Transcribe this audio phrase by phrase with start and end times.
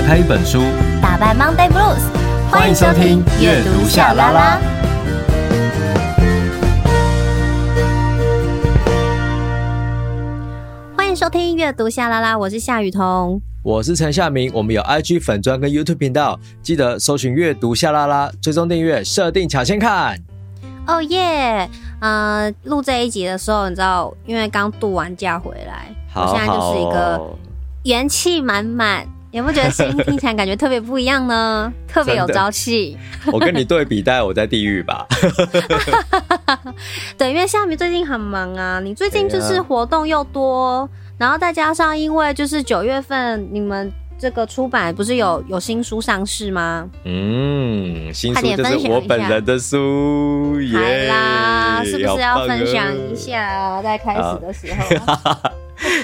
[0.00, 0.62] 打开一本书，
[1.02, 2.00] 打败 Monday Blues。
[2.50, 4.58] 欢迎收听阅读夏拉拉。
[10.96, 14.50] 欢迎收听阅读夏拉拉，我是夏雨桐，我是陈夏明。
[14.54, 20.18] 我们有 IG 粉砖跟 YouTube 频道，记得搜寻阅读夏拉拉，追踪订阅，设定抢先看。
[20.86, 21.68] 哦耶！
[22.00, 27.36] 呃，录这一集的时候，你知道，因为刚度完假回来，好好哦、我现在就是一个
[27.82, 29.06] 元气满满。
[29.32, 31.72] 有没有觉得声音听起来感觉特别不一样呢？
[31.86, 32.98] 特别有朝气。
[33.32, 35.06] 我跟你对比，大概我在地狱吧。
[37.16, 46.88] 对，因为夏米最近很忙啊，你最近就是活动又多，然后再加上因为就是九月份你们这个出版不是有有新书上市吗？
[47.04, 53.80] 嗯，新书就是我本人的书，耶啦，是不是要分享一下？
[53.80, 55.36] 在开始的时候，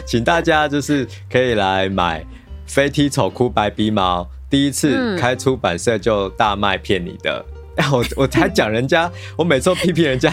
[0.06, 2.24] 请大家就是可以来买。
[2.66, 7.44] 飞踢丑哭白鼻毛，第一次开出版社就大卖，骗你的！
[7.76, 10.30] 哎、嗯，我我才讲人家，我每次都批评人家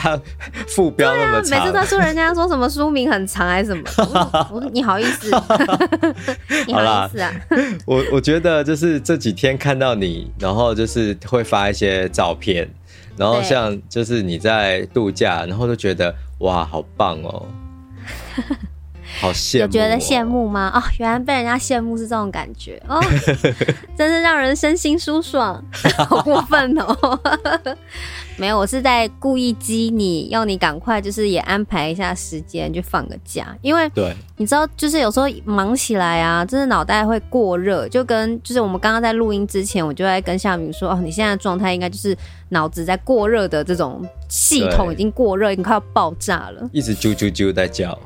[0.70, 3.84] 副标那么长，啊、每次都说人家说什么书名很长还是什么，
[4.50, 5.30] 我说你好意思，
[6.66, 7.34] 你好意思啊？
[7.86, 12.66] 我我觉得就是这几天看到你，然后就是会发一些照片，
[13.18, 17.46] 然后像就是你在度假，然后就觉得哇，好棒哦。
[19.20, 20.72] 好羡慕、哦，有觉得羡慕吗？
[20.74, 23.02] 哦，原来被人家羡慕是这种感觉哦，
[23.98, 25.64] 真是让人身心舒爽，
[26.10, 27.20] 好过分哦！
[28.36, 42.18] 没有，我是在故意激你，要你赶快就是也安排一下时间去放个假，因为对，你知道就是有时候忙起来啊，真的脑袋会过热，就跟就是我们刚刚在录音之前，我就在跟夏明说哦，你现在的状态应该就是
[42.50, 47.98] 脑子在过热的这种系统已经过热，已经快要爆炸了，一直啾啾啾在叫。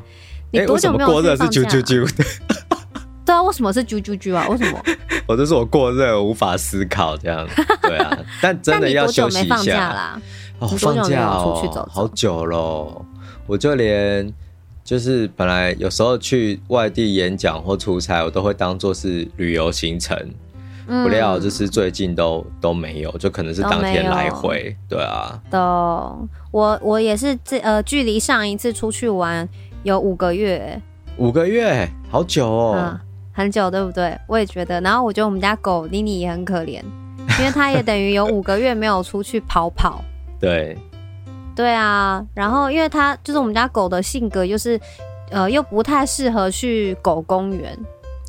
[0.51, 2.09] 你多久没有过热是啾、啾 啾
[3.25, 4.47] 对啊，为什么是啾啾啾啊？
[4.47, 4.81] 为什么？
[5.27, 7.45] 我就是我过热，无法思考这样。
[7.83, 9.55] 对啊，但真的要休息一下。
[9.55, 10.21] 放假啦？
[10.59, 13.05] 哦，放假哦，好久喽。
[13.45, 14.33] 我就连
[14.83, 20.17] 就是本来有时候去外地演讲或出差，我都会当做是旅游行程。
[20.89, 24.73] 嗯、不料就是最近都都没有，就可能是当天来回。
[24.87, 25.37] 对啊。
[25.51, 29.47] 都，我我也是这呃，距离上一次出去玩。
[29.87, 30.79] 有五个月，
[31.15, 32.99] 五个月，好久哦，嗯，
[33.31, 34.19] 很久，对不对？
[34.27, 34.81] 我也觉得。
[34.81, 36.81] 然后我觉得我们家狗妮妮也很可怜，
[37.39, 40.03] 因为它也等于有五个月没有出去跑跑。
[40.41, 40.77] 对，
[41.55, 42.21] 对啊。
[42.33, 44.77] 然后，因为它就是我们家狗的性格，就是
[45.29, 47.77] 呃，又不太适合去狗公园。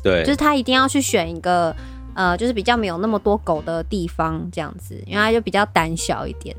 [0.01, 1.75] 对，就是它一定要去选一个
[2.13, 6.55] 呃，就是比较没有那么多狗的地方，这样子，因为它就比较胆小一点。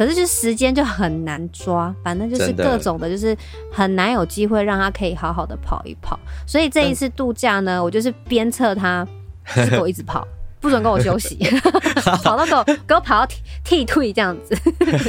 [0.00, 3.36] 可是，就时间就很难抓，反正就是各种的，就是
[3.70, 6.18] 很难有机会让他可以好好的跑一跑。
[6.46, 9.06] 所以这一次度假呢，我就是鞭策他，
[9.54, 10.26] 就是给我一直跑，
[10.58, 11.38] 不准跟我休息，
[12.24, 14.56] 跑到给我给我跑到踢踢退这样子。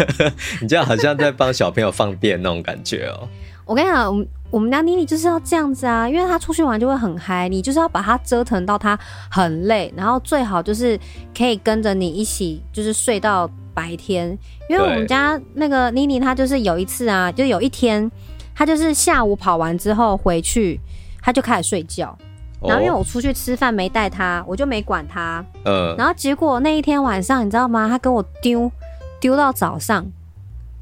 [0.62, 3.30] 你这样好像在帮小朋友放电那种感觉哦。
[3.64, 9.00] 我跟你讲，我们我们家妮妮就是要这样子啊，因为她出去玩就会很嗨，你就是要把她折腾到她
[9.30, 11.00] 很累，然后最好就是
[11.34, 13.50] 可以跟着你一起，就是睡到。
[13.74, 14.38] 白天，
[14.70, 18.10] 因为我们家那个妮妮，她就是有一次啊，就有一天，
[18.54, 20.80] 她就是下午跑完之后回去，
[21.22, 22.18] 她就开始睡觉。
[22.62, 25.44] 然后因为我出去吃饭没带她，我就没管她。
[25.66, 25.96] 嗯。
[25.98, 27.90] 然后结果那一天晚上，你知道吗？
[27.90, 28.72] 她跟我丢
[29.20, 30.06] 丢到早上，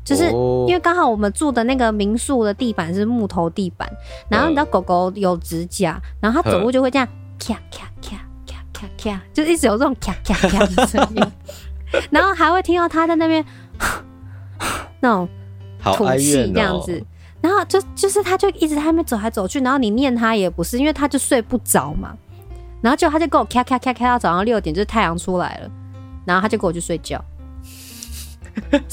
[0.04, 0.26] 就是
[0.68, 3.90] 因为刚好我们住的那个民宿的地板是木头地板，
[4.28, 7.08] 然后你知道狗狗有指甲，然后它走路就会这样
[7.40, 11.24] 咔咔咔咔咔咔，就一直有这种咔咔咔的声音。
[12.10, 13.44] 然后还会听到他在那边
[15.00, 15.28] 那种
[15.82, 17.04] 吐气这样子，
[17.42, 22.16] 然后就就是他就一直在那边走来走去，然后你念他也不是，因为他就睡不着嘛。
[22.82, 25.70] 然后就他就跟我咔咔咔咔到早上六点，就是太阳出来了，
[26.26, 27.24] 然后他就跟我去睡觉，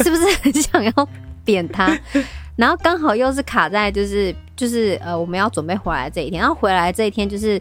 [0.03, 1.09] 是不是很想要
[1.45, 1.97] 扁他？
[2.57, 7.61] 然后刚好又是卡在就是就是呃我们要准备回来这一天，然后回来这一天就是。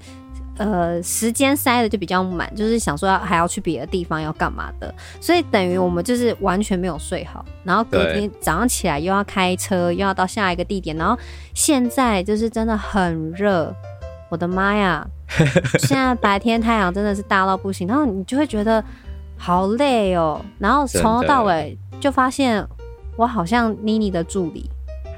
[0.58, 11.18] 呃，时间塞的就比较满，就是想说要还要去别的地方要干嘛的，所以等于我们就是完全没有睡好，然后隔天早上起来又要开车，又要到下一个地点，然后
[11.54, 13.76] 现在就是真的很热，
[14.30, 15.06] 我的妈呀！
[15.80, 18.82] 现在白天太阳真的是大到不行，然后你就会觉得
[19.38, 22.66] 好累哦，然后从头到尾就发现
[23.18, 24.70] 我好像妮妮的助理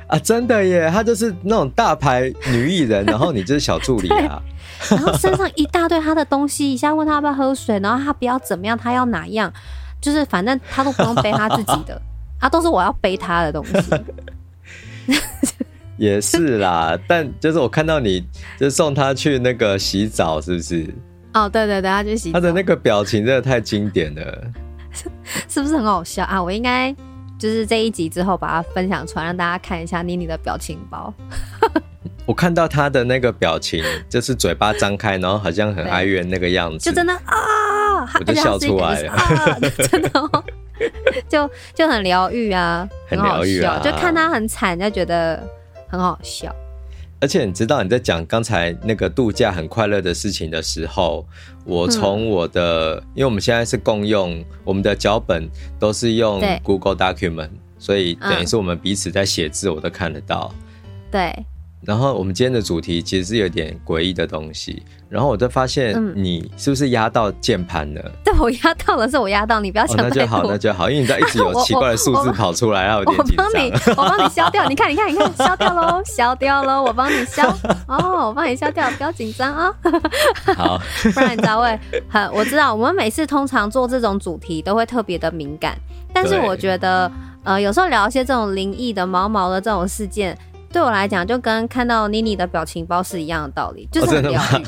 [0.08, 4.42] 啊，真的耶，她就是那种大牌女艺人，然后你就是小助理啊。
[4.90, 9.52] 然后身上一大堆她的东西，一下问她要不要喝水，然后她不要怎么样，她要哪样，
[10.00, 12.02] 就是反正她都不用背她自己的，
[12.40, 13.74] 啊，都是我要背她的东西。
[15.98, 18.24] 也是啦，但就是我看到你
[18.60, 20.88] 就送她去那个洗澡，是不是？
[21.34, 22.40] 哦，对对对，他去洗澡。
[22.40, 24.52] 他的那个表情真的太经典了，
[25.48, 26.42] 是不是很好笑啊？
[26.42, 26.96] 我应该
[27.38, 31.14] 就是这一集之后把它分享出来，让大家看一下妮妮的表情包。
[32.26, 39.58] 我看到他的那个表情，就是嘴巴张开，然后好像很哀怨那个样子，就真的啊，我就笑出来了，啊、
[39.90, 40.44] 真的、哦，
[41.30, 45.42] 就就很疗愈啊，很疗愈啊，就看他很惨，就觉得
[45.88, 46.54] 很好笑。
[47.20, 51.26] 而且你知道你在讲刚才那个度假很快乐的事情的时候，
[51.66, 55.50] 我从我的，嗯、因为我们现在是共用，我们的脚本
[55.80, 57.50] 都是用 Google Document，
[57.80, 60.54] 所以等于是我们彼此在写字，我都看得到。
[61.12, 61.34] 对。
[61.86, 68.12] 然后我们今天的主题其实是有点诡异的东西，然后我就发现你是不是压到键盘了？
[68.26, 70.10] 对，我压到了，是我压到，你不要想太多。
[70.10, 73.46] 那就好，那就好，因为你在一直有 奇怪的数字跑出来，然后有点紧张。
[73.46, 74.68] 我帮你，我帮你消掉。
[74.68, 77.48] 你看，你看，你看，消掉喽， 消掉喽，我帮你消。
[77.88, 79.74] 哦，我帮你消掉，不要紧张啊。
[80.56, 80.82] 好，
[81.14, 81.80] 不然你知道会
[82.10, 85.78] 很，我知道我们每次通常做这种主题都会特别的敏感，
[86.12, 87.10] 但是我觉得，
[87.44, 90.38] 呃，有时候聊一些这种灵异的、毛毛的这种事件。
[90.70, 94.64] 对我来讲，就跟看到妮妮的表情包是一样的道理，就是很疗愈。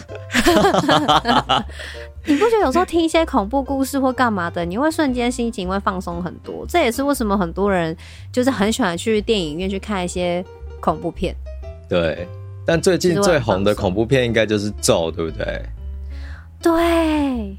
[1.28, 1.64] 哦、
[2.26, 6.66] 你不觉得有时候听一些恐怖故事或干嘛的，你会瞬间心情会放松很多？
[6.68, 7.96] 这也是为什么很多人
[8.32, 10.44] 就是很喜欢去电影院去看一些
[10.80, 11.36] 恐怖片。
[11.88, 12.28] 对，
[12.66, 15.62] 但最近最红的恐怖片应该就是《咒》，对不对？
[16.62, 17.58] 对，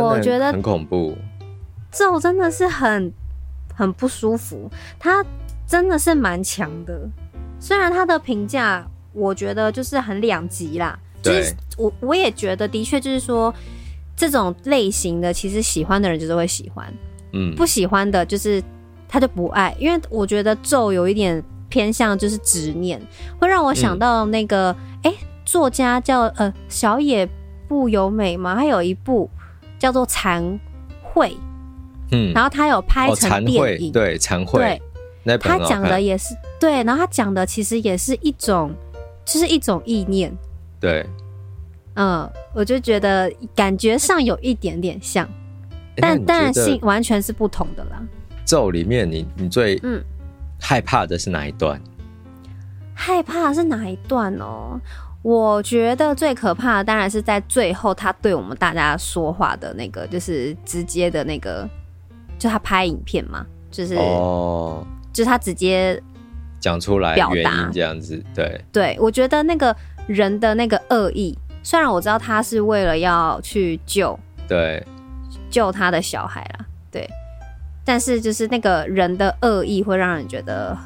[0.00, 1.12] 我觉得很恐怖，
[1.98, 3.12] 《咒》真的是很
[3.74, 5.24] 很不舒服，它
[5.66, 7.00] 真的是蛮强的。
[7.66, 10.96] 虽然他的评价，我觉得就是很两极啦。
[11.20, 13.52] 对，就是我我也觉得，的确就是说，
[14.16, 16.86] 这种类型的，其实喜欢的人就是会喜欢，
[17.32, 18.62] 嗯，不喜欢的，就是
[19.08, 19.74] 他就不爱。
[19.80, 23.02] 因为我觉得咒有一点偏向就是执念，
[23.40, 24.70] 会让我想到那个，
[25.02, 27.28] 哎、嗯欸，作家叫呃小野
[27.66, 29.28] 不由美嘛，他有一部
[29.76, 30.60] 叫做《残
[31.02, 31.30] 会》，
[32.12, 34.60] 嗯，然后他有拍成电影，哦、对，残会。
[34.60, 34.80] 对。
[35.40, 38.72] 他讲的也是对，然后他讲的其实也是一种，
[39.24, 40.32] 就是一种意念。
[40.80, 41.06] 对，
[41.94, 45.28] 嗯，我就觉得感觉上有一点点像，
[45.96, 48.02] 但当然性完全是不同的啦。
[48.44, 50.02] 咒里面你，你你最嗯
[50.60, 51.80] 害怕的是哪一段？
[52.94, 54.80] 害怕是哪一段哦？
[55.22, 61.68] 我觉得最可怕的当然是在最后他对我们大家说话的那个，就是直接的那个，
[62.38, 64.86] 就他拍影片嘛，就是哦。
[65.12, 66.00] 就他直接
[66.66, 69.74] 讲出来表达这样子，对对，我觉得那个
[70.08, 74.18] 人的那个恶意，虽然我知道他是为了要去救，
[74.48, 74.84] 对，
[75.48, 77.08] 救他的小孩啦，对，
[77.84, 80.76] 但是就是那个人的恶意会让人觉得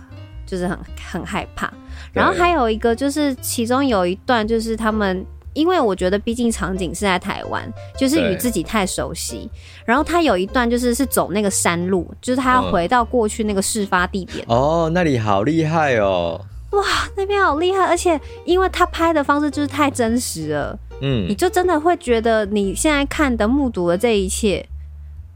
[0.45, 0.79] 就是很
[1.11, 1.73] 很害怕。
[2.13, 5.25] 然后还有一个就是其中有一段就是他们。
[5.53, 7.69] 因为我觉得，毕竟场景是在台湾，
[7.99, 9.51] 就是与自己太熟悉。
[9.85, 14.45] 然后他有一段就是是走那个山路，就是他要回到过去那个事发地点。
[14.49, 16.41] 嗯、哦，那里好厉害哦！
[16.71, 16.85] 哇，
[17.17, 24.65] 那边好厉害，而且因为他拍的方式就是太真实了，嗯，你就真的会觉得你现在看的、目睹的这一切，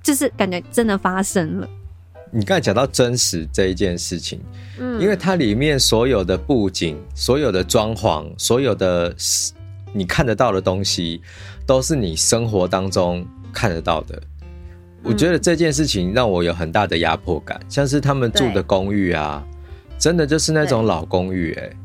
[0.01, 1.69] 就是感觉真的发生了。
[2.31, 4.41] 你刚才讲到真实这一件事情，
[4.79, 9.13] 嗯，因为它里面所有的布景、所有的装潢、所有的。
[9.97, 11.23] 你看得到的东西，
[11.65, 14.21] 都是你生活当中看得到的。
[15.05, 19.41] 我觉得这件事情让我有很大的压迫感，像是他们住的公寓啊，
[19.97, 21.77] 真的就是那种老公寓欸。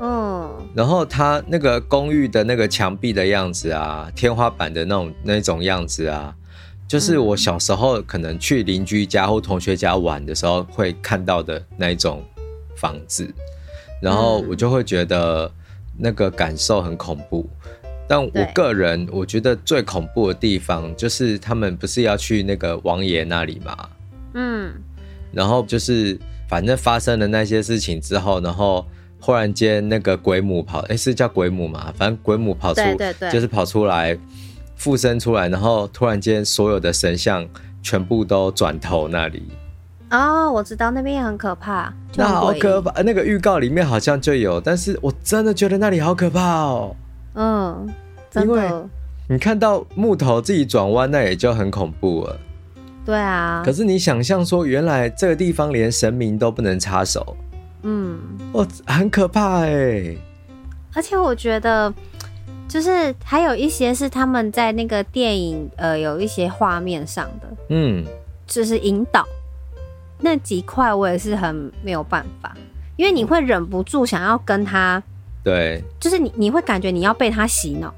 [0.00, 0.50] 嗯。
[0.74, 6.34] 然后他那个公寓的那个墙壁的样子啊，天花板的那种那种样子啊，
[6.88, 12.24] 就是我小时候可能去邻居家或同学家玩的时候会看到的那一种
[12.74, 13.32] 房子，
[14.00, 15.48] 然后我就会觉得。
[15.94, 17.46] 那个感受很恐怖，
[18.12, 23.88] 但我个人我觉得最恐怖的地方就是他们不是要去那个王爷那里嘛，
[24.34, 24.70] 嗯，
[25.32, 28.86] 然后就是反正发生了那些事情之后，然后
[29.18, 31.90] 忽然间那个鬼母跑，哎，是叫鬼母嘛？
[31.96, 34.14] 反正鬼母跑出，对对对，就是跑出来
[34.76, 37.48] 附身出来，然后突然间所有的神像
[37.82, 39.42] 全部都转头那里。
[40.10, 43.00] 哦，我知道那边也很可怕，那好可怕。
[43.00, 46.94] 那个预告里面好像就有，但是我真的觉得那里好可怕哦。
[47.34, 47.88] 嗯，
[48.32, 48.54] 真的。
[48.54, 48.84] 因为
[49.28, 52.40] 你看到木头自己转弯，那也就很恐怖了。
[53.04, 53.62] 对啊。
[53.64, 57.36] 可是你想象说，原来这个地方连神明都不能插手。
[57.82, 58.18] 嗯。
[58.52, 60.16] 哦，很可怕哎。
[60.94, 61.92] 而且我觉得，
[62.68, 68.04] 就是还有一些是他们在那个电影呃有一些画面上的，嗯，
[68.46, 69.24] 就是引导。
[70.20, 72.54] 那几块我也是很没有办法，
[72.96, 75.02] 因为你会忍不住想要跟他，
[75.42, 77.92] 对，就是你你会感觉你要被他洗脑，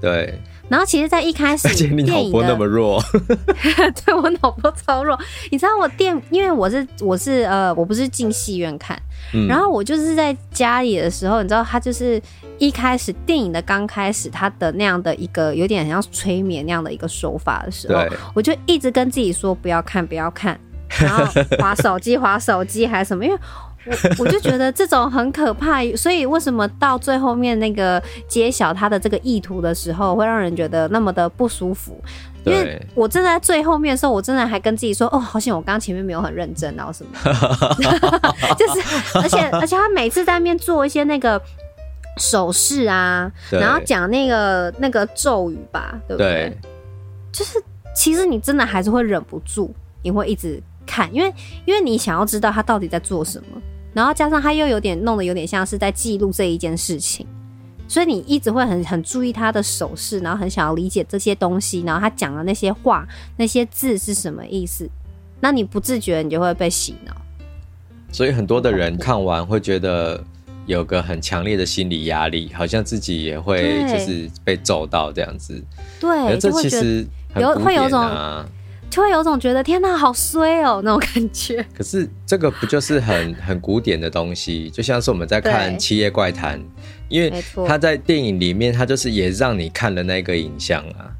[0.00, 0.38] 对。
[0.68, 3.02] 然后其实，在一开始，而且你脑波那么弱，
[4.04, 5.18] 对我脑波超弱。
[5.50, 9.00] 你知道我电，因为我是我是呃，我不是进戏院看，
[9.32, 12.20] 嗯，然后我就是在家里的时候，你知道，他就是
[12.58, 20.60] 一开始电影的刚开始，他的那样的一个有点像催眠那样的一个手法的时候，我就一直跟自己说不要看，不要看，
[21.00, 21.24] 然后
[21.58, 23.38] 划手机，划手机还是什么，因为。
[23.90, 32.00] 我 我就觉得这种很可怕，所以为什么到最后面那个揭晓他的这个意图的时候，会让人觉得那么的不舒服？
[32.44, 37.10] 因为我正在最后面的时候，我真的还跟自己说：“哦，好险，我刚刚前面没有很认真，然后什么，
[38.56, 41.38] 就是而且而且他每次在那边做一些那个
[42.16, 46.48] 手势啊，然后讲那个那个咒语吧，对不对？
[46.48, 46.58] 对
[47.30, 47.62] 就是
[47.94, 51.30] 其实你真的还是会忍不住，你会一直看，因为
[51.66, 53.60] 因为你想要知道他到底在做什么。”
[53.98, 57.26] 然后加上他又有点弄得有点像是在记录这一件事情，
[57.88, 63.04] 所以你一直会很很注意他的手势，然后很想要理解这些东西，然后他讲的那些话、
[63.36, 64.88] 那些字是什么意思，
[65.40, 67.12] 那你不自觉你就会被洗脑。
[68.12, 70.22] 所以很多的人看完会觉得
[70.66, 75.60] 有个很强烈的心理压力，好像自己也会就是被揍到这样子。
[75.98, 78.00] 对，这其实、啊、有会有种。
[78.90, 81.64] 就会有种觉得天哪，好衰哦那种感觉。
[81.76, 84.70] 可是这个不就是很很古典的东西？
[84.70, 86.58] 就像是我们在看《七夜怪谈》，
[87.08, 87.32] 因为
[87.66, 91.12] 他在电影里面，他就是也让你看了那个影像啊。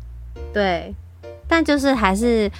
[0.52, 0.94] 对，
[1.46, 2.50] 但就是还是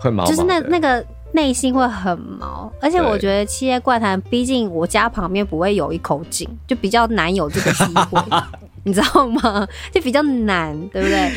[0.00, 2.70] 会毛，就是那那个内心会很毛。
[2.80, 8.20] 而且我觉得《七夜怪谈》，毕竟我家旁边不会有一口井，就比较难有这个机会，
[8.82, 9.66] 你知道吗？
[9.92, 11.32] 就比较难，对不对？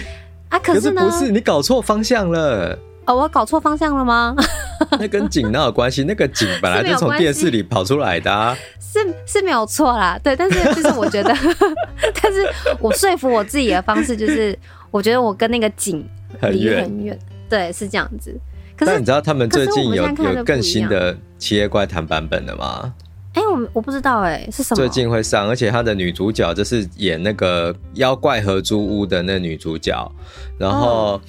[0.49, 2.77] 啊，可是呢，是不是你搞错方向了。
[3.09, 4.35] 哦，我搞错方向了吗？
[4.99, 6.03] 那跟井那有关系？
[6.03, 10.19] 那个井本来就从电视里跑出来的啊，是是没有错啦。
[10.23, 11.35] 对，但是就是我觉得，
[12.21, 12.47] 但是
[12.79, 14.57] 我说服我自己的方式就是，
[14.91, 16.07] 我觉得我跟那个井
[16.51, 17.17] 离很远。
[17.49, 18.39] 对，是这样子。
[18.77, 22.93] 可是你知道他们最近有有更新的《七夜怪谈》版本的吗？
[23.33, 24.75] 哎、欸，我我不知道哎、欸，是什么？
[24.75, 30.11] 最近会上，而且他的女主角就是演那个妖怪合租屋的那女主角，
[30.59, 31.19] 然后。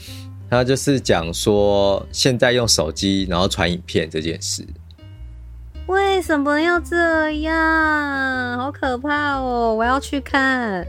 [0.50, 4.66] 哦他就是讲说，现在用手机然后传影片这件事，
[5.87, 8.59] 为什么要这样？
[8.59, 9.73] 好可怕哦！
[9.75, 10.85] 我要去看。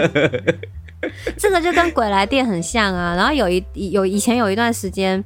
[1.36, 3.14] 这个就跟鬼来电很像啊。
[3.14, 5.22] 然后有一有以前有一段时间，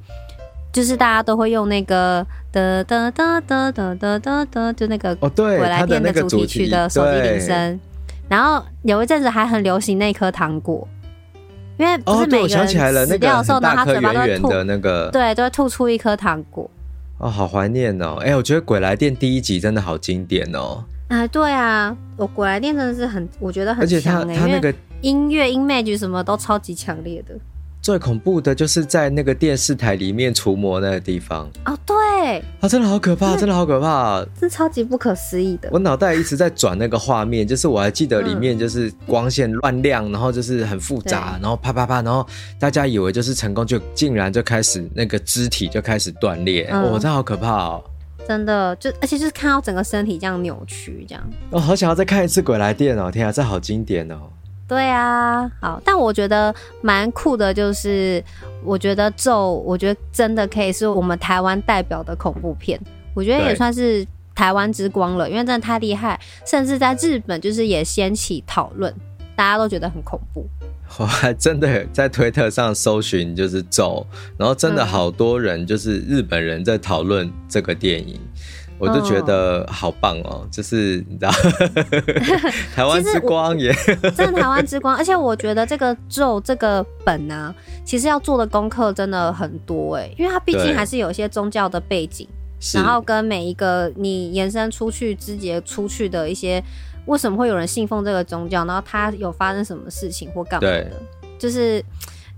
[0.73, 7.81] 就是大家都会用那个哒哒哒哒哒哒哒哒，就那个哦对，鬼来电的主题曲的手机铃声。
[8.29, 10.87] 然后有一阵子还很流行那颗糖果。
[11.79, 12.69] 因为不是每个人
[13.07, 16.69] 死掉的时候呢，他嘴巴都会吐，那个对，都会吐出一颗糖果。
[17.19, 18.17] 哦，好怀念哦！
[18.21, 20.85] 哎，我觉得《鬼来电》第一集真的好经典哦。
[21.09, 27.35] 啊，对啊，我《鬼来电》真的是很，我觉得很强诶，他那个音乐、image 什么都超级强烈的。
[27.81, 31.51] 最恐怖的就是在那个电视台里面除魔那个地方。
[31.65, 35.69] 哦，对，啊，真的好可怕，真的好可怕，是超级不可思议的。
[35.73, 42.27] 我脑袋一直在转那个画面，就是我还记得里面就是光线乱亮，然后就是很复杂，然后啪啪啪，然后
[42.59, 47.85] 大家以为就是成功，就竟然就开始那个肢体就开始断裂，哦，真的好可怕哦，
[48.27, 54.17] 真的就而且就是看到整个身体这样扭曲这样，我好想要再看一次《鬼来电》哦，天啊，这好经典哦。
[54.69, 58.23] 对啊，好，但我觉得蛮酷的，就是
[58.63, 62.79] 我觉得咒，我觉得真的可以是我们台湾代表的恐怖片，
[63.15, 68.95] 我觉得也算是台湾之光了，因为真的太厉害，甚至在日本就是也掀起讨论，
[69.35, 70.47] 大家都觉得很恐怖。
[70.99, 74.07] 我还真的在推特上搜寻就是咒，
[74.37, 78.21] 然后真的好多人就是日本人在讨论这个电影。
[78.79, 81.31] 我就觉得好棒哦，嗯、就是你知道，
[82.77, 83.73] 台湾之光也
[84.17, 87.53] 真的台湾之光，而且我觉得这个咒这个本啊，
[87.85, 92.29] 其实要做的功课真的很多哎，因为它毕竟还是有一些宗教的背景，
[92.73, 96.63] 然后跟每一个你延伸出去、枝节出去的一些，
[97.07, 100.93] 为什么会有人信奉这个宗教，然后他有发生什么事情或干嘛的，
[101.37, 101.85] 就是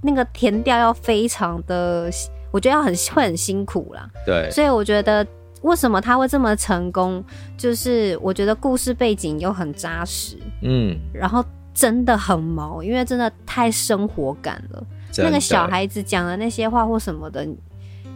[0.00, 2.10] 那个填调要非常的，
[2.50, 4.08] 我觉得要很会很辛苦啦。
[4.24, 5.26] 对，所以我觉得。
[5.62, 7.22] 为什么他会这么成功？
[7.56, 14.82] 就是我觉得故事背景又很扎实，嗯，然后真的很毛，因为真的太生活感了。
[15.18, 17.46] 那个小孩子讲的那些话或什么的，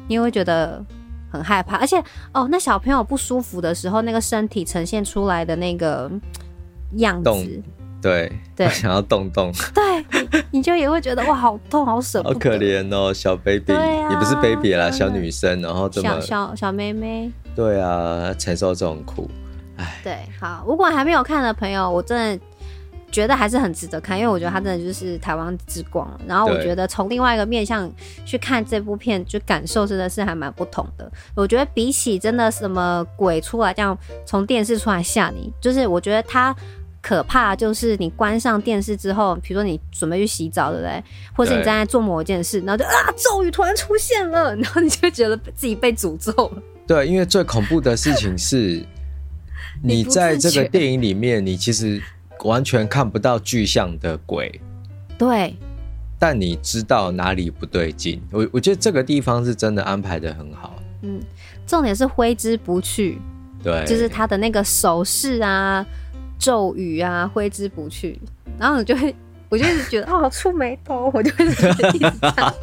[0.09, 0.83] 你会觉得
[1.31, 1.77] 很害怕。
[1.77, 6.11] 而且哦，那小朋友不舒服的时候，那个身体呈现出来的那个
[6.97, 7.63] 样子。
[8.05, 19.31] 对对，想要动动，对，你就也会觉得哇，好痛，好舍不得，好可怜哦，小 baby，也、啊、不是 baby 啦，小女生，然后这么小小小妹妹，对啊，承受这种苦，
[19.79, 22.45] 哎，对，好，如果还没有看的朋友，我真的
[23.11, 26.07] 觉得还是很值得看，因为我觉得它真的就是台湾之光。
[26.27, 27.91] 然后我觉得从另外一个面向
[28.27, 31.11] 去看这部片，就感受真的是还蛮不同的。
[31.35, 33.97] 我觉得比起真的什么鬼出来这样
[34.27, 36.55] 从电视出来吓你，就是我觉得它
[37.05, 41.05] 可怕，就是你关上电视之后，比如说你准备去洗澡，对不对？
[41.37, 46.63] 或者你正在做某一件事，然后就啊咒语突然出现了，然后你就觉得自己被诅咒了。
[46.87, 48.83] 对，因为最恐怖的事情是，
[49.83, 52.03] 你在这个电影里面，你其实
[52.43, 54.59] 完全看不到具象的鬼。
[55.19, 55.55] 对。
[56.19, 58.23] 但你知道哪里不对劲。
[58.31, 60.83] 我我觉得这个地方是真的安排的很好。
[61.03, 61.21] 嗯，
[61.67, 63.19] 重点是挥之不去。
[63.63, 63.85] 对。
[63.85, 65.85] 就是他的那个手势啊。
[66.39, 68.19] 咒语啊，挥之不去，
[68.59, 69.15] 然后我就会，
[69.49, 72.55] 我就一直觉得 哦，触眉头，我就会一直这样，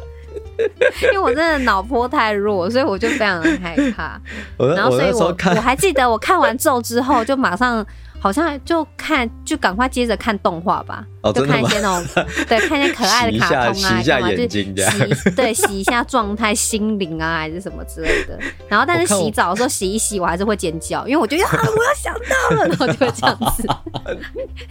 [1.02, 4.20] 因为我真的脑波太弱，所以我就非常的害怕。
[4.58, 7.84] 然后，所以我我，我还记得我看完咒之后，就马上。
[8.22, 18.38] 好像就看，就赶快接着看动画吧，哦，就看一些那种， 对，看一些可爱的卡通啊，洗一下眼睛这样，就洗，对，洗一下状态、心灵啊，还是什么之类的。
[18.70, 23.66] 然后，但是洗澡的时候洗一洗，我还是会尖叫，因为我觉得啊，我要想到了，然后就会这样子，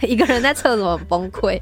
[0.08, 1.60] 一个人在厕所很崩溃。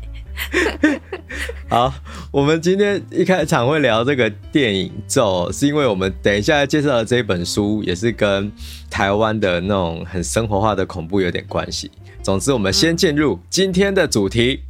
[1.69, 1.93] 好，
[2.31, 8.51] 我们今天一开场会聊这个电影咒，是因为我们等一下要介绍的这本书也是跟
[8.89, 11.80] 台湾的那种很生活化的恐怖有点关系。
[12.23, 14.63] 总之，我们先进入今天的主题。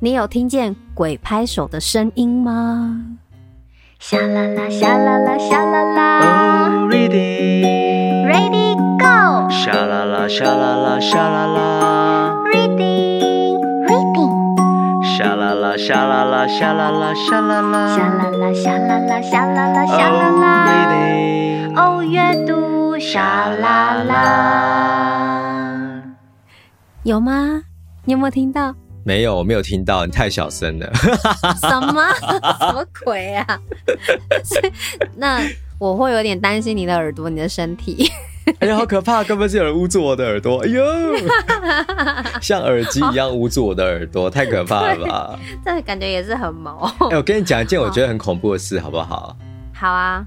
[0.00, 3.18] 你有听见鬼拍手的声音吗？
[4.00, 6.66] 沙啦啦，沙啦啦，沙啦啦。
[6.66, 9.48] Oh, ready, ready, go。
[9.48, 11.58] 沙啦啦，沙啦啦，沙啦啦。
[15.16, 20.42] 沙啦啦，沙啦啦，沙啦啦，沙啦啦，沙啦啦，沙啦啦，沙啦啦，沙啦啦。
[21.76, 22.41] 哦，阅
[22.92, 26.02] 读沙啦啦，
[27.04, 27.62] 有吗？
[28.04, 28.74] 你有没有听到？
[29.02, 30.92] 没有，我没有听到，你太小声了。
[31.58, 32.04] 什么？
[32.60, 33.58] 什么鬼啊？
[35.16, 35.40] 那
[35.78, 38.12] 我会有点担心你的耳朵，你的身体。
[38.58, 39.24] 哎呀，好可怕！
[39.24, 40.58] 根本是有人捂住我的耳朵。
[40.62, 40.84] 哎呦，
[42.42, 45.38] 像耳机一样捂住我的耳朵，太可怕了吧？
[45.64, 46.92] 这感觉也是很毛。
[47.10, 49.34] 哎，我跟你讲一件我觉得很恐怖的事，好不好？
[49.72, 50.26] 好啊。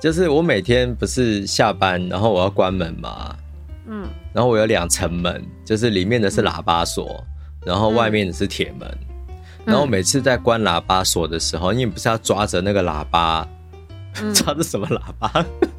[0.00, 3.34] 就是我每天不是下班，然后我要关门嘛。
[3.86, 4.06] 嗯。
[4.32, 7.24] 然后我有两层门，就是里面的是喇叭锁，
[7.64, 8.98] 然后外面的是铁门。
[9.64, 13.46] 然后每次在关喇叭锁的时候，因为不是要抓着那个喇叭，
[14.34, 15.30] 抓着什么喇叭？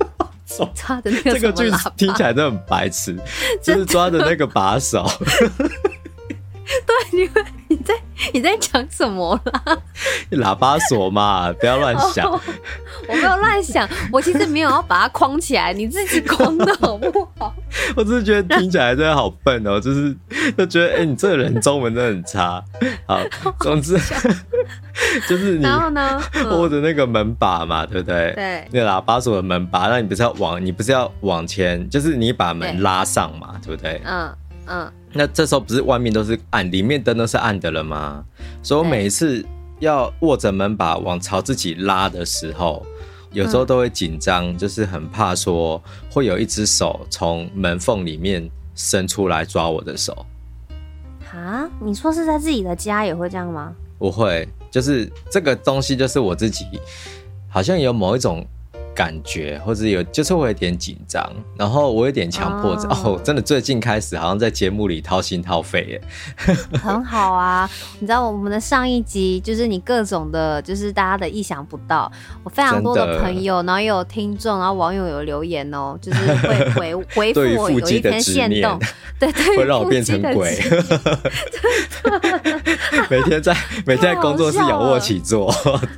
[0.74, 3.16] 抓着那个，这个句子听起来都很白痴，
[3.62, 5.06] 就是抓着那个把手。
[5.28, 7.55] 对，你你
[7.86, 7.94] 在
[8.34, 9.78] 你在讲什么啦？
[10.32, 12.26] 喇叭锁嘛， 不要乱想。
[12.28, 12.42] Oh,
[13.08, 17.54] 我没有乱想，我其实没有要把它框起来，你自己框的好不好？
[17.96, 20.16] 我只是觉得听起来真的好笨哦，就是
[20.58, 22.64] 就觉得哎、欸，你这个人中文真的很差。
[23.06, 23.20] 好，
[23.62, 23.98] 总之
[25.28, 25.66] 就是你
[26.50, 28.34] 握着那个门把嘛，对不对？
[28.34, 34.02] 对，那个喇叭锁的门把，那你不是要往你不是要往前，就是你把门拉上嘛，对，对不对？
[34.06, 34.36] 嗯
[34.68, 34.92] 嗯。
[35.14, 38.24] 那这时候不是外面都是暗，里面灯都是暗的了吗？
[38.62, 39.46] 所以我每一次
[39.80, 42.86] 要握着门把往朝自己拉的时候，
[43.32, 50.26] 有时候都会紧张，就是很怕说会有一只手从门缝里面伸出来抓我的手。
[51.34, 51.70] 啊？
[51.80, 53.74] 你说是在自己的家也会这样吗？
[53.98, 56.66] 不会，就是这个东西，就是我自己
[57.48, 58.46] 好像有某一种。
[58.96, 66.02] 感觉或者有就是我有点紧张，然后我有点强迫症哦，真的最近开始好像在节目里掏心掏肺耶，
[66.82, 67.70] 很好啊。
[68.00, 72.10] 你知道我们的上一集就是你各种的，就是大家的意想不到，
[72.44, 78.80] 我非常多的朋友，然后也有听众，然后网友有留言哦，就是会 回回复我有一篇限动，
[79.20, 80.58] 对对，会让我变成鬼，
[83.10, 83.54] 每天在
[83.86, 85.52] 每天在工作室仰卧起坐，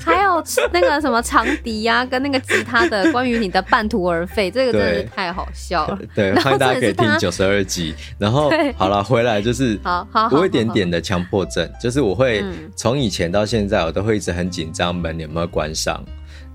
[0.03, 2.86] 还有那个什么长笛呀，跟那个吉他。
[2.89, 5.99] 的关于你的半途而废，这个真的是太好笑了。
[6.15, 7.93] 对，欢迎大家可以听九十二集。
[8.17, 12.43] 然后 好了，回来就是，好，好，我有一点点的强迫症，就是我会
[12.75, 16.03] 从以前到现在，我都会一直很紧张门有没有关上。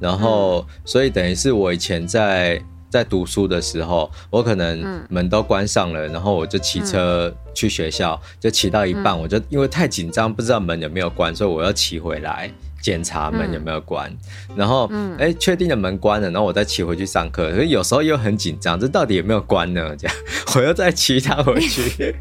[0.00, 12.50] 然后，所以等于是我以前在在读书的时候，我可能门都关上了，然后我就骑车去学校，就骑到一半，我就因为太紧张，不知道门有没有关，所以我要骑回来。
[12.82, 14.10] 检查门有没有关，
[14.50, 17.48] 嗯、然后哎，确、嗯、定的门关了，然后我再骑回去上课。
[17.50, 19.96] 可是有时候又很紧张，这到底有没有关呢？
[19.96, 20.16] 这样
[20.56, 22.14] 我又再骑它回去。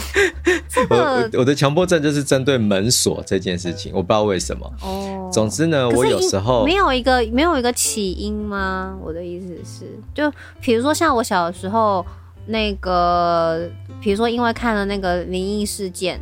[0.88, 4.72] 我我的强迫症就是针对门锁这件事情，我不知道为什么。
[4.80, 8.96] 哦，总之呢，我有时候没有一个没有一个起因吗？
[9.02, 12.06] 我的意思是，就比如说像我小的时候。
[12.44, 16.20] 那个，比如说因为看了那个灵异事件，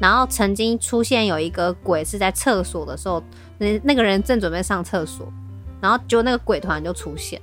[0.00, 3.22] 然后曾经出现有一个鬼是在厕所的时候，
[3.58, 5.26] 那那个人正准备上厕所，
[5.80, 7.40] 然后就那个鬼突然就出现，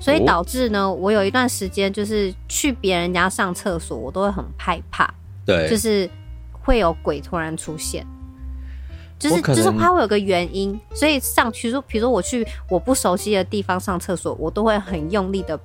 [0.00, 5.12] 所以导致呢，我有一段时间就是去别人家上厕所，我都会很害怕，
[5.46, 6.10] 对，就是
[6.52, 8.06] 会有鬼突然出现。
[9.16, 15.58] 就是就是怕会有个原因，所以上去说，比如说我去我不熟悉的地方上厕所，我都会很用力的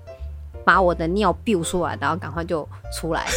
[0.63, 3.25] 把我的尿憋出来，然后赶快就出来。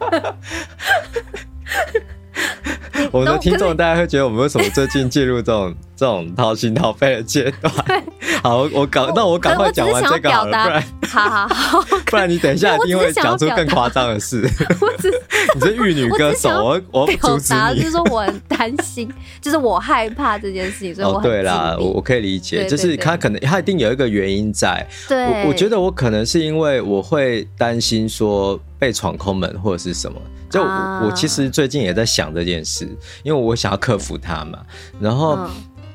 [3.12, 7.74] 我们的听众大家会觉得我们为什么最近进入这种这种掏心掏肺的阶段？
[8.42, 14.40] 好，我赶那我赶快讲完这个好了，不然好好好， 不然你等一下一定会讲出更夸张的事。
[15.54, 24.86] 你是玉女歌手，我我表达就是说我很担心，就是我害怕这件事情，所以我很对啦，我我可以理解，就是他可能他一定有一个原因在。
[25.06, 30.18] 对，我我觉得我可能是因为我会担心说被闯空门或者是什么。
[30.50, 32.84] 就我，、啊、我其实最近也在想这件事，
[33.22, 34.58] 因为我想要克服它嘛。
[34.98, 35.50] 然后，嗯、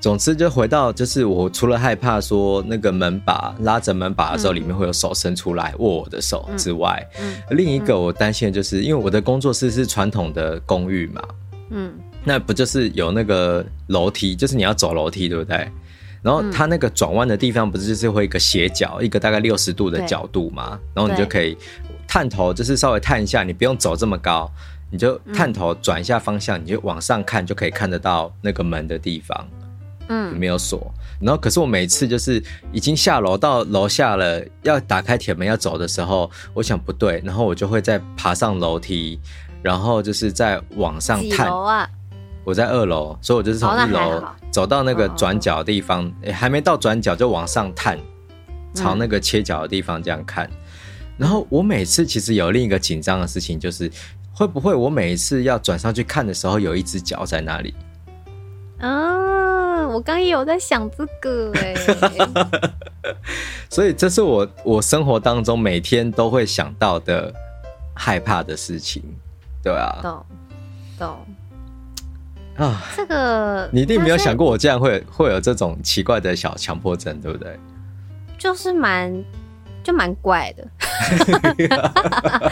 [0.05, 11.23] 总之就回到，就是我除了害怕说那个门把拉着门把的时候，里面会有手伸出来握我的手之外，嗯嗯、另一个我担心的就是，因为我的工作室是传统的公寓嘛，
[11.71, 11.91] 嗯，
[12.23, 15.67] 那不就是有那个楼梯，就是你要走楼梯，对不对？
[16.21, 21.57] 然后它那个转弯的地方不是就是会一个斜角，一个大概六十度的角度嘛，然后你就可以。
[22.07, 24.47] 探头就是稍微探一下，你不用走这么高，
[24.91, 29.43] 你就探头转一下方向，你就往上看，就可以看得到那个门的地方，
[30.09, 30.93] 嗯，没有锁。
[31.19, 39.19] 然后可是我每次就是已经下楼到楼下了，要打开铁门要走的时候，我想不对，然后我就会再爬上楼梯，
[39.63, 41.45] 然后就是再往上探。
[41.47, 41.89] 几楼啊？
[42.43, 47.97] 我在二楼，所以我就是从一楼走到那个转角的地方，诶，还没到转角就往上探，
[48.75, 50.47] 朝那个切角的地方这样看。
[51.17, 53.89] 然后我每次其实有另一个紧张的事情，就是
[54.31, 57.73] 会不会我每一次要转上去看的时候，有一只脚在那里？
[58.79, 61.75] 啊，我刚也有在想这个哎，
[63.69, 67.33] 所以这是我我生活当中每天都会想到的
[67.93, 69.01] 害怕的事情，
[69.63, 70.25] 对啊，懂
[70.97, 71.25] 懂
[72.57, 77.59] 啊，这个你一定没有想过我竟然会会有这种奇怪的小强迫症，对不对？
[78.37, 79.23] 就是蛮。
[79.83, 80.67] 就蛮怪的，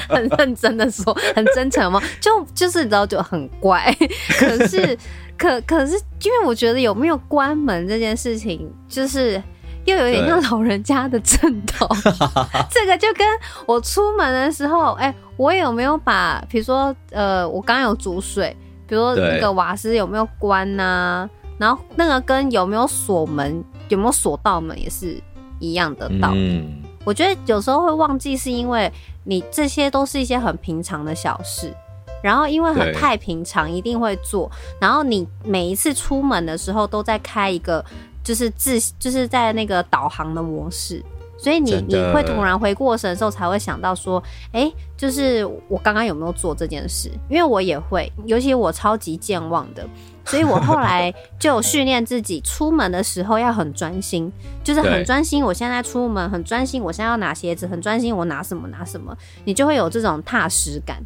[0.10, 2.02] 很认真的说，很真诚吗？
[2.20, 3.96] 就就是你知道就很怪，
[4.40, 4.98] 可是
[5.38, 9.42] 可可是， 因为我觉得有没有关门这件事情，就是
[9.86, 11.88] 又有点像老人家的枕头。
[12.70, 13.28] 这个就跟
[13.66, 18.56] 我出门的时候，哎、欸，我有没有把，比如说呃，我刚有煮水，
[18.88, 21.30] 比如说那个瓦斯有没有关呐、啊？
[21.60, 25.22] 然后那个跟有没有锁门，有没有锁到门也是
[25.60, 26.60] 一样的道理。
[26.60, 28.92] 嗯我觉得有时候会忘记，是因为
[29.24, 31.74] 你这些都是一些很平常的小事，
[32.22, 34.50] 然后因为很太平常，一定会做。
[34.80, 37.84] 然后你每一次出门的时候都在开一个，
[38.24, 41.04] 就是自就是在那个导航的模式，
[41.38, 47.12] 所以你你会突然回过神的时候才会想到说，哎，就是我刚刚有没有做这件事？
[47.30, 49.86] 因为我也会，尤其我超级健忘的。
[50.26, 54.32] 所以我后来就训练自己，出门的时候要很专心，
[54.64, 55.44] 就是很专心。
[55.44, 61.04] 我现在出门很专心，我现在要拿鞋子，很专心，我拿什么拿什么，你就会有这种踏实感。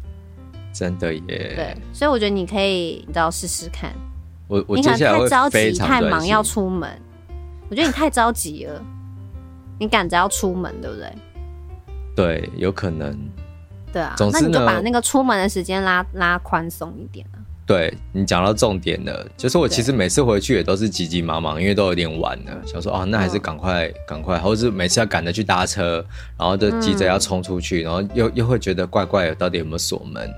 [0.72, 1.20] 真的耶。
[1.26, 3.92] 对，所以我觉得你可以，你知道试试看。
[4.46, 4.76] 我我。
[4.76, 6.88] 你可能太着急、太忙要出门，
[7.68, 8.80] 我觉得你太着急了。
[9.80, 11.12] 你赶着要出门，对不对？
[12.14, 13.16] 对，有可能。
[13.92, 17.26] 对啊，那你就把那个出门的时间拉拉宽松一点。
[17.68, 26.02] 对，你讲到重点了，就是我其实每次回去也都是急急忙忙，因为都有点晚了，想说哦，那还是赶快赶、嗯、快，或者是每次要赶着去搭车，
[26.38, 30.34] 然后就急着要冲出去，嗯、然后又又会觉得怪怪的，到底有没有锁门？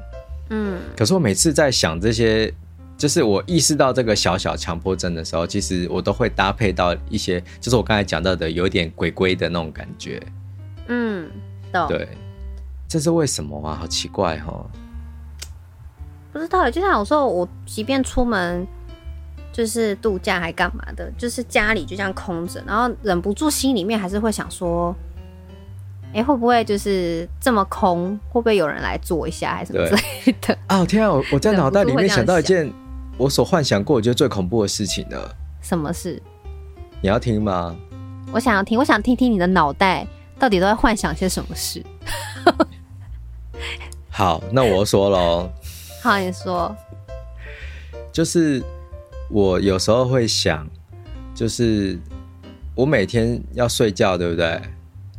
[0.48, 2.52] 嗯，可是我每次在想这些，
[2.98, 10.20] 就是我意识到这个小小强迫症的时候，其实我都会搭配到一些，就是我刚才讲到的有点鬼鬼的那种感觉。
[10.88, 11.30] 嗯，
[11.86, 12.08] 对，
[12.88, 13.76] 这是为什么啊？
[13.80, 14.66] 好奇怪哈、哦。
[16.32, 18.66] 不知道，就像有时候我即便出门，
[19.52, 24.94] 就是度假还干嘛的，就是家里就这样空着，然后忍不住心里面还是会想说，
[26.12, 28.18] 哎、欸，会不会就是这么空？
[28.28, 30.58] 会不会有人来坐一下，还是什么之类的？
[30.68, 31.10] 啊，天啊！
[31.12, 32.72] 我我在脑袋里面想到一件
[33.16, 35.36] 我所幻想过我觉得最恐怖的事情了。
[35.60, 36.22] 什么事？
[37.02, 37.76] 你要听吗？
[38.32, 40.06] 我想要听，我想听听你的脑袋
[40.38, 41.84] 到底都在幻想些什么事。
[44.08, 45.50] 好，那我说喽。
[46.02, 46.74] 好，你说，
[48.10, 48.62] 就是
[49.28, 50.66] 我有时候会想，
[51.34, 51.98] 就是
[52.74, 54.60] 我每天要睡觉，对不对？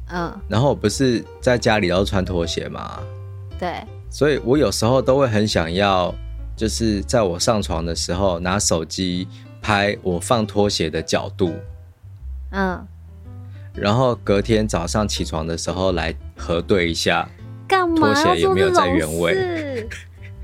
[0.09, 2.99] 嗯，然后我不是在家里都穿拖鞋吗？
[3.59, 3.75] 对，
[4.09, 6.11] 所以我有时候都会很想要，
[6.55, 9.27] 就是在我上床的时候拿手机
[9.61, 11.53] 拍我放拖鞋的角度，
[12.49, 12.83] 嗯，
[13.75, 17.29] 然后隔天早上起床的时候来核对一下，
[17.67, 19.70] 干嘛拖鞋有没有在原位？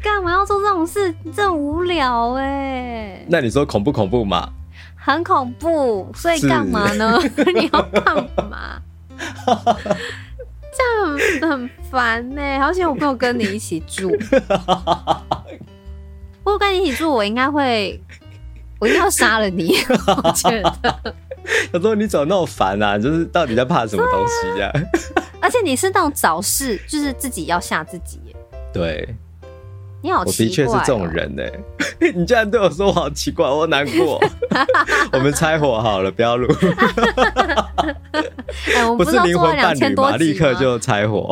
[0.07, 1.13] 干嘛要做这种事？
[1.35, 3.25] 这么无聊哎！
[3.27, 4.49] 那你说恐不恐怖嘛？
[4.95, 7.19] 很恐怖，所以干嘛呢？
[7.53, 8.15] 你要干
[8.49, 8.81] 嘛？
[10.77, 10.83] 这
[11.43, 12.59] 样很烦呢。
[12.59, 14.09] 好险我没有跟你一起住。
[16.43, 18.01] 如果跟你一起住，我应该会，
[18.79, 19.73] 我一定要杀了你。
[20.23, 21.15] 我觉得。
[21.71, 22.97] 他说：“你怎么那么烦啊？
[22.97, 24.71] 就是到底在怕什么东西呀？”
[25.41, 28.19] 而且你是那种找事，就是自己要吓自己。
[28.73, 29.15] 对。
[30.01, 31.43] 你好奇怪、哦，我的确是这种人呢。
[32.15, 34.21] 你竟然对我说我好奇怪，我难过。
[35.11, 36.47] 我们拆伙好了，不要录。
[38.75, 40.15] 哎、我们不是灵魂伴侣吗？
[40.17, 41.29] 立刻就拆伙。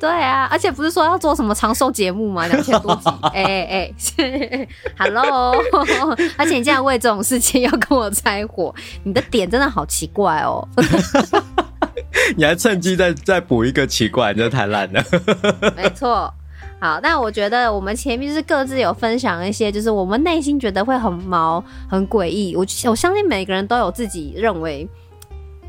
[0.00, 2.46] 对啊，而且不是说要做什么长寿节目吗？
[2.48, 5.54] 两千多集，哎哎哎，Hello！
[6.36, 10.66] 而且你竟然为这种事情要跟我拆伙，你的点真的好奇怪哦。
[12.36, 15.04] 你还趁机再再补一个奇怪，你这太烂了。
[15.76, 16.32] 没错。
[16.82, 22.56] 好，那我觉得我们前面就是各自有分享一些，就是我们内心觉得会很毛、很诡异。
[22.56, 24.88] 我我相信每个人都有自己认为，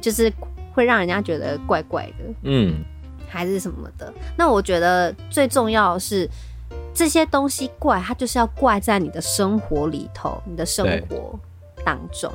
[0.01, 0.33] 就是
[0.73, 2.83] 会让人家觉得怪怪的，嗯，
[3.29, 4.11] 还是什么的。
[4.35, 6.27] 那我觉得最重要的是，
[6.95, 11.39] 这些东西怪，它就是要怪在你的生活里头，你的生活
[11.85, 12.31] 当中。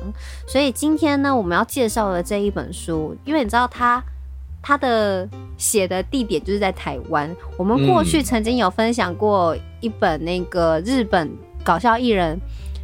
[0.47, 4.01] 所以今天呢，我们要介绍的这一本书，因为你知道它。
[4.61, 7.33] 他的写的地点就是在台湾。
[7.57, 11.31] 我们过去曾经有分享过一本那个日本
[11.63, 12.39] 搞笑艺人，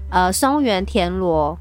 [0.09, 1.57] 呃，松原田螺，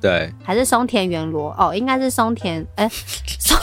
[0.00, 1.54] 对，还是松田元罗？
[1.58, 2.90] 哦，应该是松田， 哎、欸，
[3.38, 3.58] 松，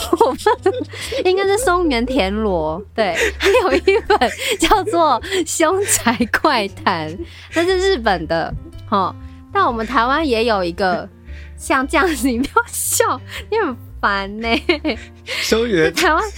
[1.25, 2.82] 应该是松原田螺。
[2.93, 4.17] 对，还有一本
[4.60, 7.10] 叫做《凶宅怪谈》，
[7.54, 8.54] 那是日本的，
[8.89, 9.13] 哦。
[9.52, 11.10] 但我们台湾也有一个
[11.58, 13.75] 像这样子，你不要笑，因为。
[14.00, 14.98] 烦呢、欸，
[15.42, 16.24] 松原台湾。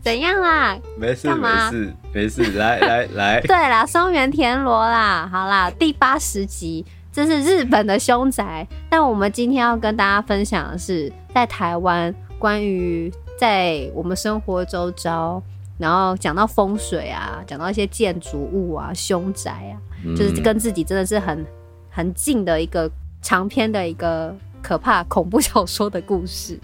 [0.00, 0.78] 怎样啦？
[0.96, 15.42] 没事没事没事，来来 来，对啦，松原田螺啦，好啦，第八十集，这是日本的凶宅，但我们今天要跟大家分享的是，在台湾关于在我们生活周遭，
[15.78, 21.44] 然后讲到风水啊，讲到一些建筑物啊，凶宅啊，嗯、就是跟自己真的是很
[21.90, 22.88] 很近的一个
[23.20, 24.32] 长篇的一个。
[24.66, 26.58] 可怕恐怖小说的故事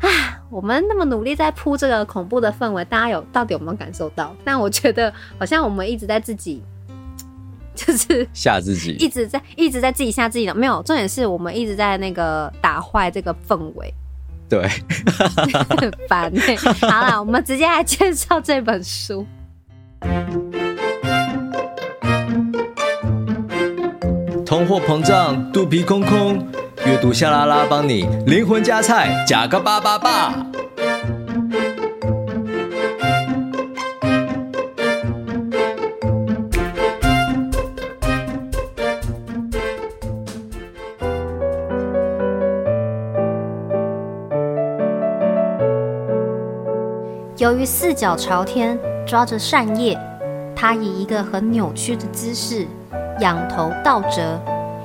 [0.00, 0.08] 啊！
[0.48, 4.34] 我们那么努力在铺这个恐怖的氛围，大家有到底有没有感受到？
[4.42, 6.62] 但我觉得好像我们一直在自己
[7.74, 10.54] 就是吓自己，一直在一直在自己吓自己的。
[10.54, 13.92] 没有，重点是我们一直在那个打坏这个氛围。
[14.48, 14.66] 对，
[15.76, 16.56] 很 烦欸。
[16.56, 19.26] 好了，我们直接来介绍这本书。
[24.46, 26.48] 通货膨胀，肚皮空空。
[26.88, 30.32] 阅读夏拉拉帮你灵魂加菜，加个八八八。
[47.36, 49.94] 由于四脚朝天，抓着扇叶，
[50.56, 52.66] 他以一个很扭曲的姿势，
[53.20, 54.40] 仰头倒折。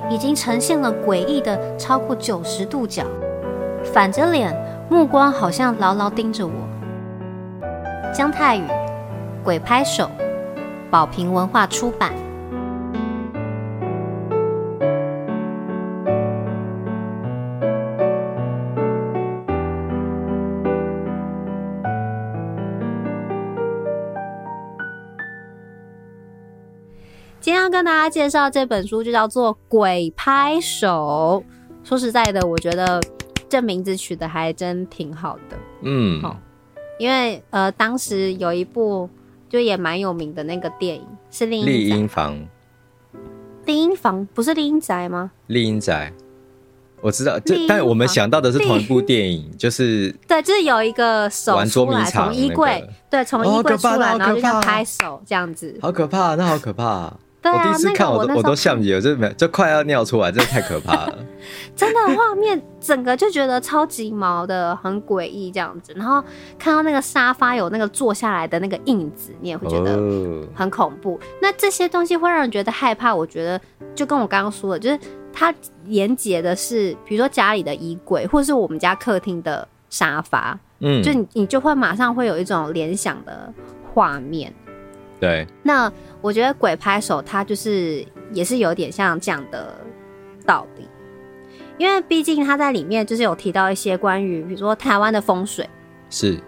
[0.09, 3.03] 已经呈现了诡异的超过九十度角，
[3.83, 4.55] 反着脸，
[4.89, 6.53] 目光好像牢牢盯着我。
[8.13, 8.63] 姜太宇，
[9.43, 10.09] 鬼拍手，
[10.91, 12.11] 宝瓶文化出版。
[27.73, 31.43] 跟大家介绍这本书，就叫做《鬼拍手》。
[31.89, 33.01] 说实在的，我觉得
[33.49, 35.57] 这名字取得还真挺好的。
[35.81, 36.37] 嗯，好，
[36.99, 39.09] 因为呃，当时有一部
[39.49, 42.35] 就也蛮有名的那个电影是《厉阴房》。
[43.65, 45.31] 厉阴房不是厉阴宅吗？
[45.47, 46.13] 厉阴宅，
[47.01, 57.11] 我知道，就但我们想到的是同一部电影，就是 对，就是有一个手出来从衣柜，对，从衣柜出来，然后就像拍手这样子，好可怕，那好可怕。
[57.43, 61.19] 对啊，我第一次看我都那个我，我都像你了，就没就快要尿出来，真的太可怕了。
[61.75, 65.93] 真的画面整个就觉得超级毛的，很诡异这样子。
[65.95, 66.23] 然后
[66.57, 69.91] 看到那个沙发有那个坐下来的那个印子，你也会觉得
[70.55, 71.15] 很恐怖。
[71.15, 73.13] 哦、那这些东西会让人觉得害怕。
[73.13, 73.59] 我觉得
[73.93, 74.97] 就跟我刚刚说的，就是
[75.33, 75.53] 它
[75.85, 83.51] 连接的是，比如说家里的衣柜，或者是我们家客厅的沙发，嗯，就你你就会马上会有一种联想的
[83.93, 84.53] 画面。
[85.19, 85.91] 对，那
[86.23, 89.79] 我觉得鬼拍手它就是也是有点像这样的
[90.45, 90.87] 道理，
[91.77, 95.69] 因为毕竟他在里面就是有提到一些关于比如说台湾的风水，
[96.09, 96.39] 是。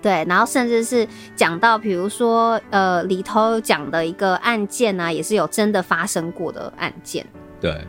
[0.00, 7.26] 对，然后甚至是讲到，比如说，呃，里头讲的一个案件啊，也是有真的发生过的案件。
[7.60, 7.84] 对，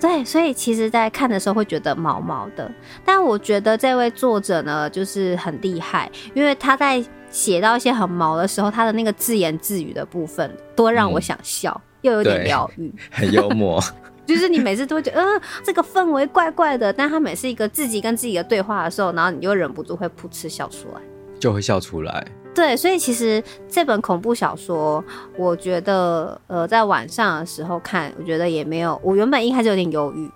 [0.00, 2.68] 对，所以其实，在看的时候会觉得毛毛的。
[3.04, 13.82] 但我觉得这位作者呢，就是很厉害，因为他在写到一些很毛的时候，他的那个自言自语的部分，多让我想笑，嗯、又有点疗愈， 很幽默。
[14.26, 21.00] 就是你每次都会觉得，嗯、呃，这个氛围怪怪的，但他每次一个自己跟自己的对话的时候，然后你又忍不住会噗嗤笑出来。
[21.38, 22.26] 就会笑出来。
[22.52, 25.04] 对，所以其实这本恐怖小说，
[25.36, 28.98] 我觉得，呃，在晚上的时候看，我觉得也没有。
[29.04, 30.28] 我原本一开始有点犹豫，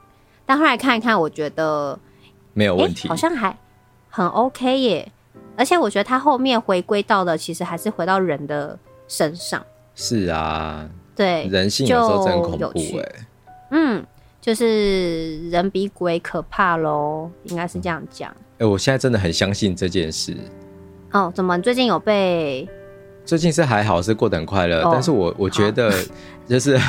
[0.46, 1.98] 但后来看一看，我觉得
[2.52, 3.56] 没有问题，好像还
[4.08, 5.10] 很 OK 耶。
[5.56, 9.62] 而且我觉得他后面回归到的，其实还是回到人的身上。
[9.94, 13.26] 是啊，对，人性有时候真恐怖哎。
[13.72, 14.04] 嗯，
[14.40, 18.34] 就是人比鬼可怕喽，应该是这样讲。
[18.58, 20.36] 哎，我现在真的很相信这件事。
[21.12, 22.68] 哦，怎么最近有被？
[23.26, 24.82] 最近是还好，是过得很快乐。
[24.82, 25.92] 哦、但是我我觉得，
[26.48, 26.80] 就是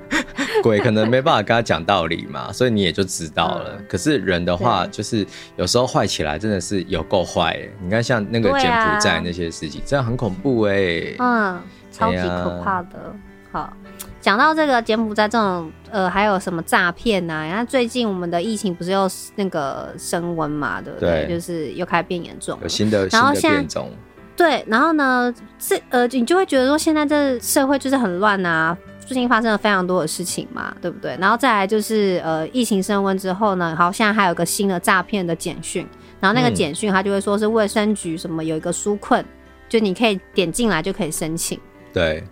[0.62, 3.76] 鬼可能没办法跟他讲道理嘛， 所以你也就知道了。
[3.78, 7.58] 嗯、可是人的话，就是有时候坏起来真的是有够坏。
[7.82, 11.14] 你看，像那个柬埔寨那些事情，这样、啊、很恐怖哎。
[11.18, 12.88] 嗯，超级可怕的。
[12.94, 13.72] 哎、好。
[14.20, 17.46] 讲到这个柬埔寨这种，呃，还有什么诈骗呐？
[17.48, 21.24] 然后最近我们的疫情不是又那个升温嘛，对不对？
[21.24, 23.90] 对，就是又开始变严重，有新的新的变种。
[24.36, 28.76] 对，然后呢，这呃，你就会觉得说现在这社会就是很乱啊，
[29.10, 31.16] 最近发生了非常多的事情嘛，对不对？
[31.20, 35.84] 然后再来就是呃，疫情升温之后呢，好像还有个新的诈骗的简讯，
[36.20, 39.24] 然后那个简讯他就会说是卫生局什么有一个纾困，
[39.68, 41.58] 就你可以点进来就可以申请。
[41.92, 42.22] 对。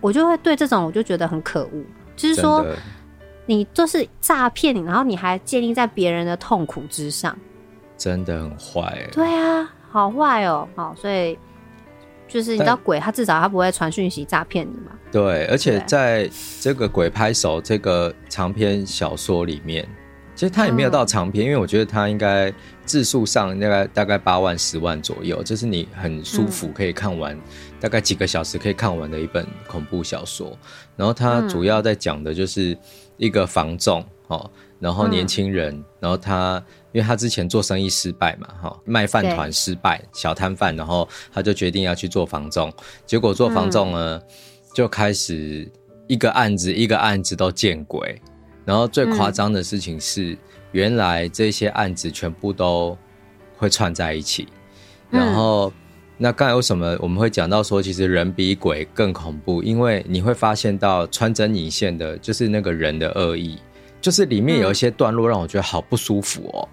[0.00, 1.84] 我就会对这种我就觉得很可恶，
[2.16, 2.66] 就是说
[3.46, 7.38] 你就是诈骗你，然后你还建立在别人的痛苦之上，
[7.96, 9.08] 真的很坏。
[9.12, 11.38] 对啊，好坏哦，好，所以
[12.28, 14.92] 就是你知道鬼他至少他不会传讯息诈骗你嘛。
[15.10, 19.88] 对，而且在这个鬼拍手这个长篇小说里面，
[20.34, 22.52] 其实他也没有到长篇，嗯、因为我觉得他应该
[22.84, 27.34] 字数上大概大概八万十万左右，就是你很舒服可以看完。
[27.34, 27.40] 嗯
[27.80, 30.58] 大概几个小时可以看完的一本恐怖小说，
[30.96, 32.76] 然后它主要在讲的就是
[33.16, 36.62] 一个房仲哦，然后年轻人，嗯、然后他
[36.92, 42.72] 因为他之前做生意失败嘛，哈，卖饭团失败，小摊贩，然后他就决定要去做房仲，
[43.04, 44.22] 结果做房仲呢，嗯、
[44.72, 45.70] 就开始
[46.06, 48.20] 一个案子一个案子都见鬼，
[48.64, 50.38] 然后最夸张的事情是，嗯、
[50.72, 52.96] 原来这些案子全部都
[53.56, 54.46] 会串在一起，
[55.10, 55.68] 然后。
[55.70, 55.72] 嗯
[56.20, 59.62] 那刚才为什么我们会讲到说，其实人比鬼更恐怖？
[59.62, 63.56] 因为你会发现到穿针引线的，就是那个人的恶意，
[64.00, 66.68] 就是里面有一些段落让我觉得好不舒服哦。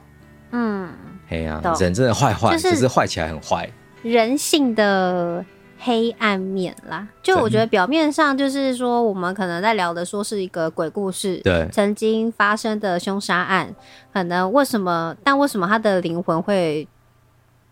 [0.51, 0.89] 嗯，
[1.29, 3.69] 哎呀，人真的坏坏，就是坏起来很坏，
[4.03, 5.43] 人性的
[5.79, 7.07] 黑暗面啦。
[7.21, 13.73] 就我觉得表面上就是说，我们可能在聊的说是一个鬼故事，对，曾经发生的凶杀案，
[14.13, 15.15] 可能为什么？
[15.23, 16.87] 但为什么他的灵魂会？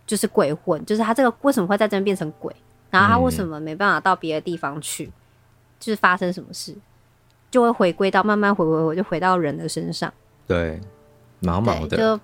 [0.06, 2.54] 就是鬼魂，就是他这个为什么会在这边变成鬼？
[2.92, 5.06] 然后他为什么没办法到别的地方去？
[5.06, 5.14] 嗯、
[5.80, 6.76] 就是发生什么事，
[7.54, 10.12] 就会回归到慢慢回回回，就回到人的身上。
[10.48, 10.82] 对，
[11.40, 12.20] 毛毛的，就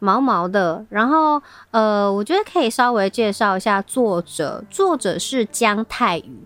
[0.00, 0.84] 毛毛的。
[0.88, 1.40] 然后
[1.70, 6.42] 呃，我觉得可以稍微介绍一下作者，作者是姜泰宇。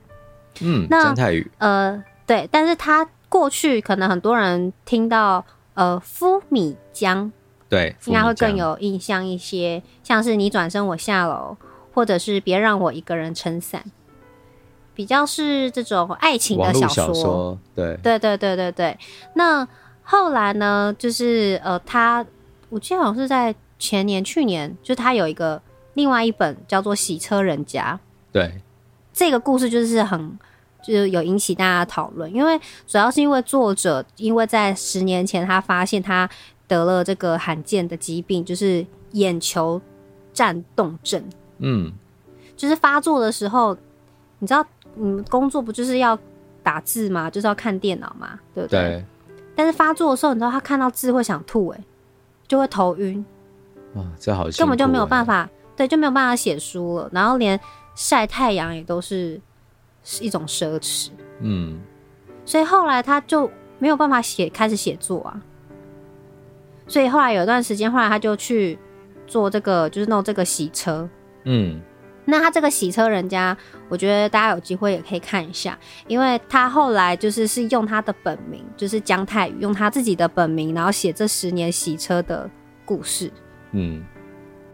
[0.61, 7.33] 嗯，那姜泰宇，呃，对，但是他过去可能很多人听到呃，夫米姜。
[7.71, 11.57] 对，应该会更有印象一些，像是你转身我下楼，
[11.95, 13.83] 或者是别让我一个人撑伞，
[14.95, 16.89] 比较是这种爱情的小说。
[16.89, 18.99] 小说对，对对对对对。
[19.35, 19.67] 那
[20.03, 22.25] 后来呢，就是呃，他
[22.69, 25.61] 我记得好像是在前年、去年，就他有一个
[25.95, 27.99] 另外一本叫做《洗车人家》。
[28.33, 28.61] 对，
[29.13, 30.39] 这个故事就是很
[30.83, 36.29] 就是有引起大家讨论，因为主要是因为作者因为在十年前他发现他。
[36.69, 39.79] 得了这个罕见的疾病，就是眼球
[40.33, 41.23] 颤动症。
[41.59, 41.93] 嗯，
[42.57, 43.77] 就是发作的时候，
[44.39, 44.65] 你知道，
[44.95, 46.19] 你们工作不就是要
[46.63, 47.31] 打字吗？
[47.31, 48.81] 就是要看电脑嘛，对不对？
[48.81, 49.05] 对。
[49.55, 51.85] 但是发作的时候，你知道他看到字会想吐，哎，
[52.49, 53.25] 就会头晕。
[53.95, 57.09] 哇，这好，根本就没有办法，对，就没有办法写书了。
[57.13, 57.59] 然后连
[57.95, 59.41] 晒太阳也都是
[60.03, 61.11] 是一种奢侈。
[61.41, 61.81] 嗯。
[62.45, 65.41] 所以后来他就没有办法写，开始写作啊。
[66.87, 68.79] 所以后来有一段时间，后来他就去
[69.27, 71.09] 做这个，就是弄这个洗车。
[71.45, 71.81] 嗯，
[72.25, 73.57] 那他这个洗车人家，
[73.89, 82.49] 我觉得大家有机会也可以看一下，因为他后来就是是用他的本名，就是姜泰宇，用他自己的本名，然后写这十年洗车的
[82.85, 83.31] 故事。
[83.73, 84.03] 嗯。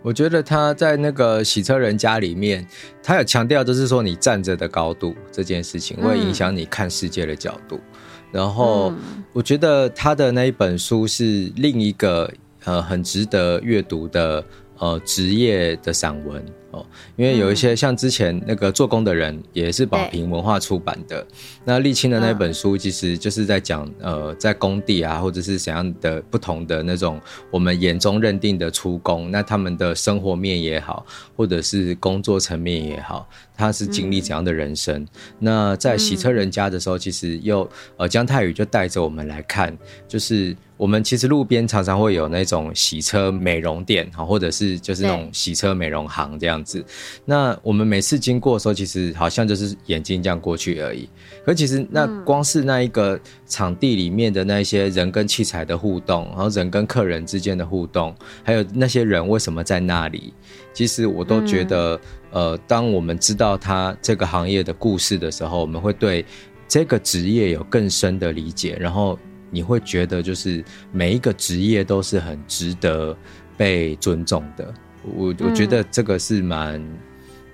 [0.00, 2.64] 我觉得他在那个洗车人家里面，
[3.02, 7.76] 他有强调，就是说你站着的高度这件事情会影响你看世界的角度。
[7.76, 7.82] 嗯、
[8.30, 8.92] 然后，
[9.32, 12.32] 我觉得他的那一本书是另一个
[12.64, 14.42] 呃很值得阅读的
[14.78, 16.42] 呃职业的散文。
[16.70, 16.84] 哦，
[17.16, 21.26] 因为有一些像之前那个做工的人，也是宝瓶文化出版的。
[21.64, 27.18] 那沥青的那本书，其实就是在讲呃，在工地啊，或者是怎样的不同的那种
[27.50, 31.06] 我们眼中认定的出工，那他们的生活面也好，
[31.36, 35.06] 或者是工作层面也好，他是经历怎样的人生？
[35.38, 40.54] 那在洗车人家的时候，其实又呃姜泰宇就带着我们来看，就是。
[40.78, 46.84] 我们其实路边常常会有那种洗车美容店，或者是就是那种洗车美容行这样子。
[47.24, 51.08] 那我们每次经过的时候，其实好像就是眼睛这样过去而已。
[51.44, 60.32] 可其实那光是那一个场地里面的那些人跟器材的互动，然后人跟客人之间的互动，还有那些人为什么在那里，
[60.72, 62.00] 其实我都觉得，
[62.30, 66.24] 呃，当我们知道他这个行业的故事的时候，我们会对
[66.66, 69.18] 这个职业有更深的理解，然后。
[69.50, 73.16] 你会觉得，就是每一个职业都是很值得
[73.56, 74.74] 被尊重的。
[75.02, 76.84] 我我觉得这个是蛮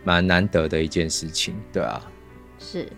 [0.03, 2.01] 蛮难得的一件事情，对啊。
[2.59, 2.88] 是，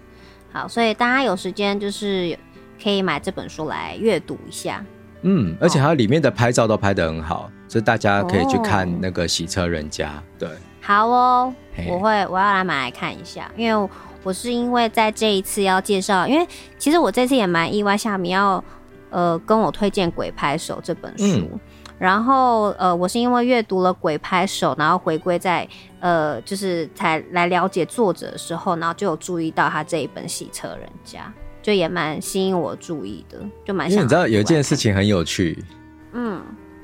[0.53, 2.39] 好，所以大家有时间就是
[2.83, 4.85] 可以买这本书来阅读一下。
[5.23, 10.23] 嗯，而且它里面的拍照都拍得很好，所以大家可以去看那个洗车人家。
[10.39, 10.49] 对，
[10.81, 11.55] 好哦，
[11.89, 13.89] 我会我要来买来看一下，因为
[14.23, 16.47] 我是因为在这一次要介绍，因为
[16.79, 18.63] 其实我这次也蛮意外，夏米要。
[19.09, 21.61] 呃，跟我推荐《鬼拍手》这本书，嗯、
[21.99, 25.67] 然后呃，我是因为阅读了《鬼拍手》，然后回归在
[26.01, 31.21] 呃，就是才来了解作者的时候，然后就有注意到他这一本《洗车人家》，
[31.63, 33.91] 就也蛮吸引我注意的，就蛮。
[33.91, 35.65] 因为你知道有一件事情很有趣，
[36.13, 36.43] 嗯，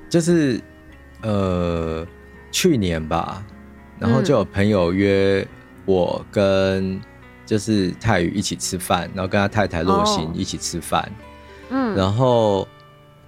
[0.09, 0.59] 就是
[1.21, 2.07] 呃，
[2.51, 3.45] 去年吧，
[3.99, 5.47] 然后就有朋友约
[5.85, 6.99] 我跟
[7.45, 11.03] 就是泰宇一起吃饭，然后跟他太太洛欣一起吃饭。
[11.03, 11.29] 哦
[11.75, 12.69] 嗯，然后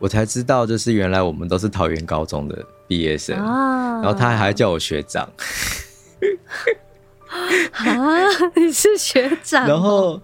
[0.04, 5.26] 我才知道，就是原来我们都是桃园高中的毕业生，啊、然后他还叫我学长。
[7.72, 7.88] 啊，
[8.54, 9.66] 你是学长？
[9.66, 10.20] 然后，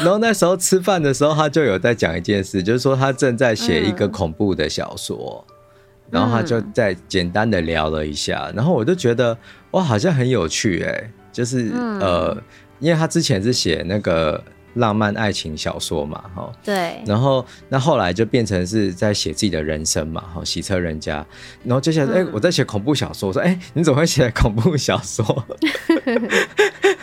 [0.00, 5.54] 然后那时候吃饭的时候，他就有在讲一件事，就是说他正在写一个恐怖的小说，嗯、
[6.10, 9.34] 然后他就在简单的聊了一下，然后我就觉得
[9.70, 12.36] 哇，好像很有趣哎，就是、嗯、呃，
[12.78, 14.44] 因为他之前是写那个。
[14.74, 21.24] 浪漫爱情小说嘛，哈，对，然后那后来就变成是在写自己的人生嘛，哈，洗车人家，
[21.64, 22.26] 然后接下来，哎、嗯。
[22.26, 25.24] 欸，我在写恐怖小说，我说，哎、欸，你怎么会写恐怖小说？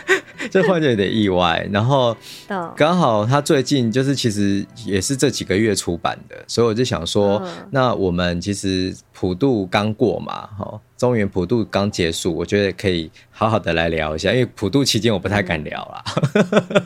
[0.50, 2.16] 这换就有点意外，然后
[2.76, 16.04] 刚好他最近就是其实也是这几个月出版的，所以我就想说，嗯、那我们其实普渡刚过嘛，哈，中原普渡刚结束，我觉得可以好好的来聊一下，因为普渡期间我不太敢聊啦，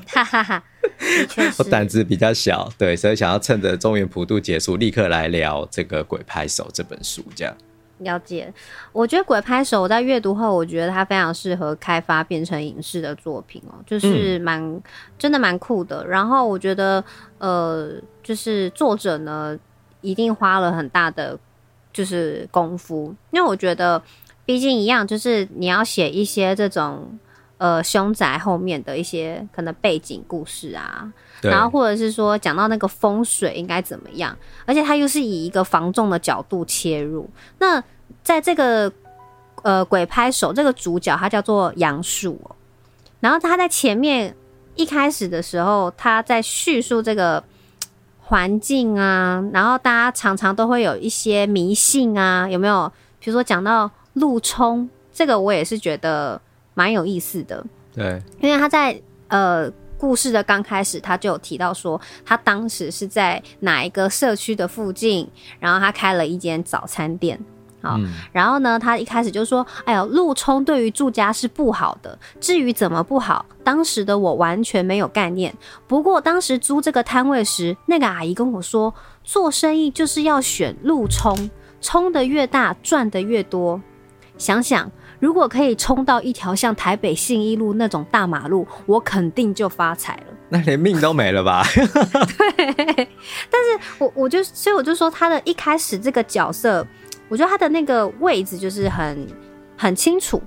[0.08, 0.64] 哈哈哈，
[1.58, 7.54] 我胆子比较小，对，所以想要趁着中原普渡结束，立刻来聊这个《鬼拍手》这本书，这样。
[8.01, 8.53] 了解，
[8.92, 14.82] 我觉得《鬼拍手》我在阅读后，我觉得它非常适合开发变成影视的作品哦，就是蛮、嗯、
[15.18, 16.07] 真的蛮酷的。
[16.07, 17.03] 然后我觉得，
[17.38, 17.92] 呃，
[18.22, 19.59] 就是作者呢
[20.01, 21.38] 一定花了很大的
[21.92, 24.03] 就是功夫，因为我觉得，
[24.44, 27.18] 毕竟一样，就是你要写一些这种
[27.61, 31.12] 呃凶宅后面的一些可能背景故事啊。
[31.42, 37.28] 然后或者是说讲到那个风水应该怎么样，而且他又是以一个防重的角度切入。
[37.58, 37.82] 那
[38.22, 38.92] 在这个
[39.62, 42.38] 呃鬼拍手这个主角他叫做杨树，
[43.20, 44.34] 然后他在前面
[44.74, 47.42] 一开始的时候，他在叙述这个
[48.20, 52.92] 环境啊，然后大家常常都会有一些迷信啊，有没有？
[53.18, 56.40] 比如说讲到路冲，这个我也是觉得
[56.75, 57.64] 蛮有意思的。
[57.95, 59.71] 对，因为他在呃。
[60.01, 67.39] 故事的刚开始，他就有提到说，他当时是在哪一个社区的附近，然后他开了一间早餐店。
[67.83, 72.18] 好，嗯、然后呢，他一开始就说：“哎呦，路冲对于住家是不好的。
[72.41, 75.55] 至于怎么不好，当时的我完全没有概念。
[75.87, 81.51] 不过当时租这个摊位时，那个阿姨跟我说，做生意就是要选路冲，
[81.83, 83.83] 冲的越大，赚的越多。
[84.39, 84.91] 想想。”
[85.21, 90.35] 如果可以冲到一条像台北信义路那种大马路，我肯定就发财了。
[90.49, 91.62] 那连命都没了吧？
[92.57, 93.09] 对。
[93.49, 96.85] 但是我我就所以我就说，他的一开始这个角色
[97.29, 99.27] 我觉得他的那个位置就是很
[99.77, 100.43] 很清楚，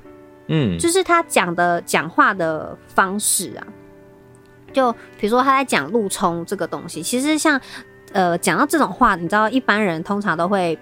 [0.47, 3.63] 嗯，就是他讲的讲话的方式啊，
[4.73, 7.61] 就比如说他在讲路冲这个东西，其实像
[8.11, 10.77] 呃讲到这种话，你知道一般人通常都会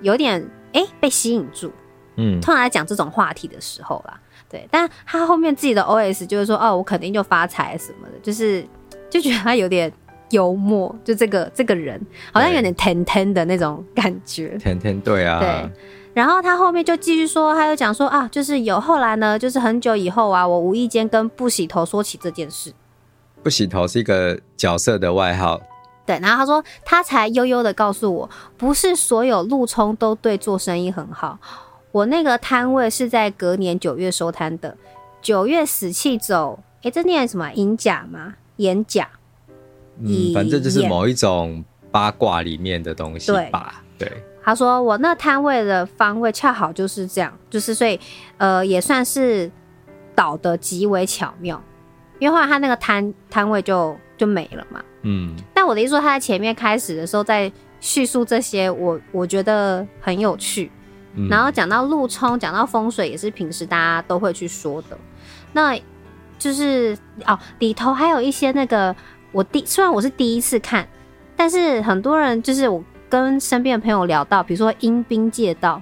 [0.00, 0.40] 有点
[0.72, 1.70] 哎、欸、被吸引住，
[2.16, 8.66] 嗯，通常来讲这种话题的时候啦，对，但他后面自己的 OS 就是说哦，我肯定就发财什么的，就是
[9.10, 9.92] 就觉得他有点。
[10.32, 12.00] 幽默，就这个这个人
[12.32, 15.38] 好像有点甜甜的那种感觉，甜甜对啊。
[15.38, 15.70] 对，
[16.14, 22.72] 然后他后面就继续说，他又讲说啊，就是有后来呢，就是很久以后啊，我无意间跟不洗头说起这件事。
[23.42, 25.60] 不洗头是一个角色的外号。
[26.06, 31.38] 对，然后他说他才悠悠的告诉我，不是所有路冲都对做生意很好。
[31.92, 34.76] 我那个摊位是在隔年九月收摊的，
[35.20, 37.52] 九月死气走，哎，这念什么？
[37.52, 38.34] 银甲吗？
[38.56, 39.08] 演甲。
[40.00, 43.82] 嗯，反正就是某一种八卦里面的东西吧。
[43.98, 48.00] 对，对他说我那摊位的方位恰好就是这样，就是所以
[48.38, 49.50] 呃也算是
[50.14, 51.62] 倒的极为巧妙，
[52.18, 54.82] 因为后来他那个摊摊位就就没了嘛。
[55.02, 60.72] 嗯，但我的意思说他在前面开始的时候在叙述这些，我我觉得很有趣。
[61.14, 64.96] 嗯、然后讲到路冲，讲到风水，也是平时大家都会去说的。
[65.52, 65.78] 那
[66.38, 66.96] 就是
[67.26, 68.94] 哦，里头还有一些那个。
[69.34, 70.86] 我第虽然我是第一次看，
[71.34, 75.80] 但是很多人就是我跟身边的朋友聊到，比如说阴兵借道，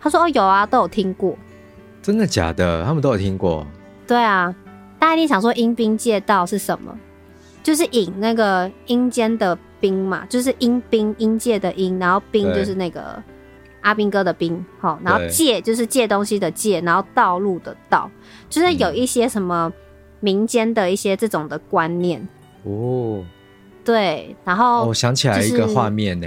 [0.00, 1.36] 他说哦有啊，都有听过。
[2.00, 2.84] 真的假的？
[2.84, 3.66] 他们都有听过。
[4.06, 4.54] 对啊，
[4.96, 6.96] 大家一定想说阴兵借道是什么？
[7.64, 13.20] 就是引那个阴间的兵嘛，就是阴兵阴界的阴，然后兵就是那个
[13.84, 18.10] 阿兵哥的兵，好，然后借就是借东西的借，然后道路的道，
[18.48, 19.70] 就是有一些什么
[20.20, 22.26] 民间的一些这种的观念。
[22.62, 23.22] 哦，
[23.84, 26.26] 对，然后我想起来一个画面呢，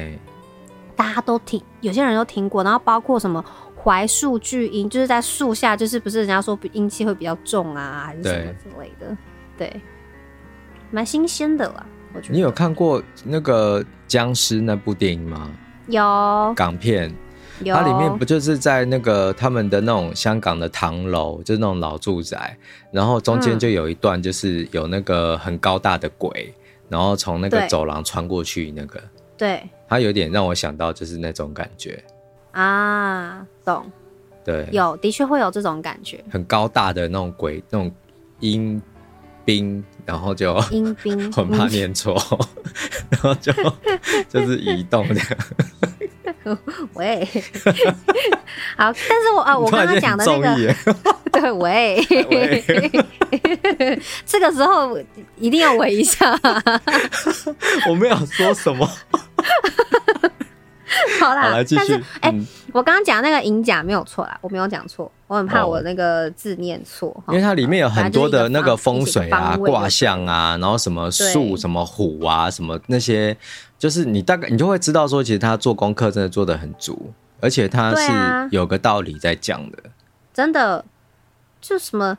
[0.96, 3.44] 大家都听，有些人都听过，然后包括什么
[3.76, 9.18] 槐树巨阴，就是在树下，就是不是人家说阴气会比较重啊，还是什么之类的，
[9.58, 9.82] 对，
[10.92, 11.84] 蛮新鲜的啦，
[12.14, 12.36] 我觉得。
[12.36, 15.50] 你有看过那个僵尸那部电影吗？
[15.88, 17.12] 有港片。
[17.66, 22.58] 它里面不就是在那个他们的那种香港的唐楼，就是那种老住宅，
[22.92, 26.54] 然后中间就有一段就是有那个很高大的鬼，
[26.90, 29.02] 然后从那个走廊穿过去，那个。
[29.38, 32.04] 对，它有点让我想到就是那种感觉。
[32.52, 33.86] 啊，懂？
[34.44, 37.92] 对，有的确会有这种感觉，很高大的那种鬼，那种
[38.40, 38.82] 阴
[39.46, 42.16] 兵，然后就阴兵， 很怕念错，
[43.12, 43.54] 然后就
[44.28, 45.22] 就是移动的。
[46.94, 47.28] 喂，
[48.76, 50.76] 好，但是我啊， 我刚刚讲的那个，
[51.32, 52.04] 对，喂，
[54.26, 54.98] 这个时候
[55.38, 56.38] 一定要喂一下，
[57.90, 58.90] 我没有说什么，
[61.20, 73.36] 好啦，好，但是哎、欸，我刚刚讲那个银甲没有错啦，我没有讲错，我很怕我那个字念错，因为它里面有很多的那个风水啊、卦象啊，然后什么树、什么虎啊、什么那些。
[73.78, 78.12] 就是你大概你就会知道说，其实他做功课真的做的很足，而且他是
[78.52, 79.78] 有个道理在讲的。
[79.78, 79.90] 啊、
[80.34, 80.84] 真的，
[81.62, 82.18] 就什么，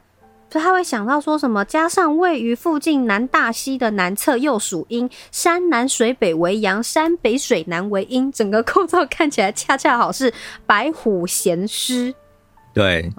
[0.49, 10.33] 就他会想到说什么，加上位于附近南大溪的南侧又属阴，山南水北为阳，山北水南为阴，整个构造看起来恰恰好是
[10.65, 12.15] 白虎咸湿。
[12.73, 13.11] 对。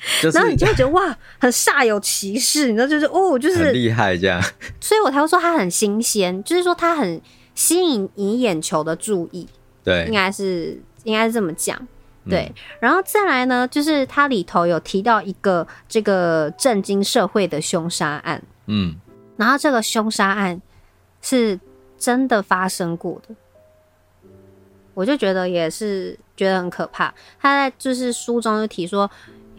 [0.22, 4.40] 就是、然后你就会觉得哇，很煞有其事，你知道，就是哦，就是厉害这样，
[4.80, 7.20] 所以我才会说它很新鲜，就是说它很
[7.54, 9.46] 吸引你眼球的注意，
[9.84, 11.78] 对，应该是应该是这么讲，
[12.28, 12.54] 对、嗯。
[12.80, 18.96] 然后再来呢，就是它里头有提到一个这个震惊社会的凶杀案，嗯，
[19.36, 20.62] 然后这个凶杀案
[21.20, 21.60] 是
[21.98, 23.34] 真的发生过的，
[24.94, 27.12] 我就觉得也是觉得很可怕。
[27.38, 29.10] 他在就是书中就提说。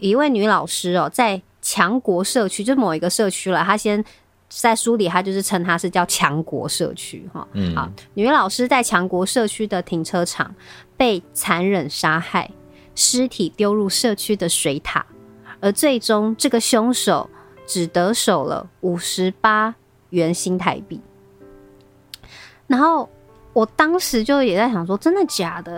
[0.02, 3.62] 一位女老师哦，在强国社区，就某一个社区了。
[3.62, 4.04] 她先
[4.48, 7.46] 在书里，她就是称她是叫强国社区哈。
[7.52, 10.52] 嗯，好，女老师在强国社区的停车场
[10.96, 12.50] 被残忍杀害，
[12.96, 15.06] 尸体丢入社区的水塔，
[15.60, 17.30] 而最终这个凶手
[17.64, 19.72] 只得手了五十八
[20.10, 21.00] 元新台币。
[22.66, 23.08] 然后
[23.52, 25.74] 我当时就也在想说，真的假的？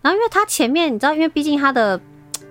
[0.00, 2.00] 然后因为他前面你知道，因为毕竟他的。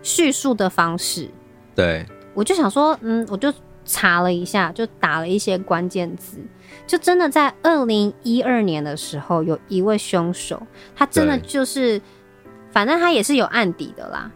[0.02, 1.30] 叙述的方式，
[1.76, 3.54] 对，我就想说，嗯，我就
[3.86, 6.38] 查了一下，就打了一些关键字，
[6.86, 10.62] 就真的在二零一二年的时候，有一位凶手，
[10.96, 12.02] 他真的就是，
[12.72, 14.32] 反正他也是有案底的啦。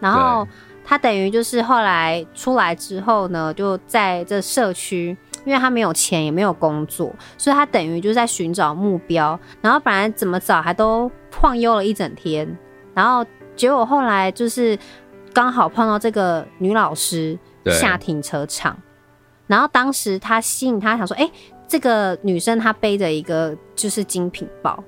[0.00, 0.46] 然后
[0.84, 9.38] 他等于就是后来出来之后呢，就在这社区因为他没有钱也没有工作，所以他等于就是在寻找目标。
[9.60, 12.56] 然后本来怎么找还都晃悠了一整天，
[12.94, 13.24] 然后
[13.58, 14.78] 结果后来就是
[15.34, 17.36] 刚好碰到这个女老师
[17.66, 18.80] 下停车场，
[19.48, 21.32] 然后当时他吸引他想说，哎、欸，
[21.66, 24.82] 这个女生她背着一个就是精品包，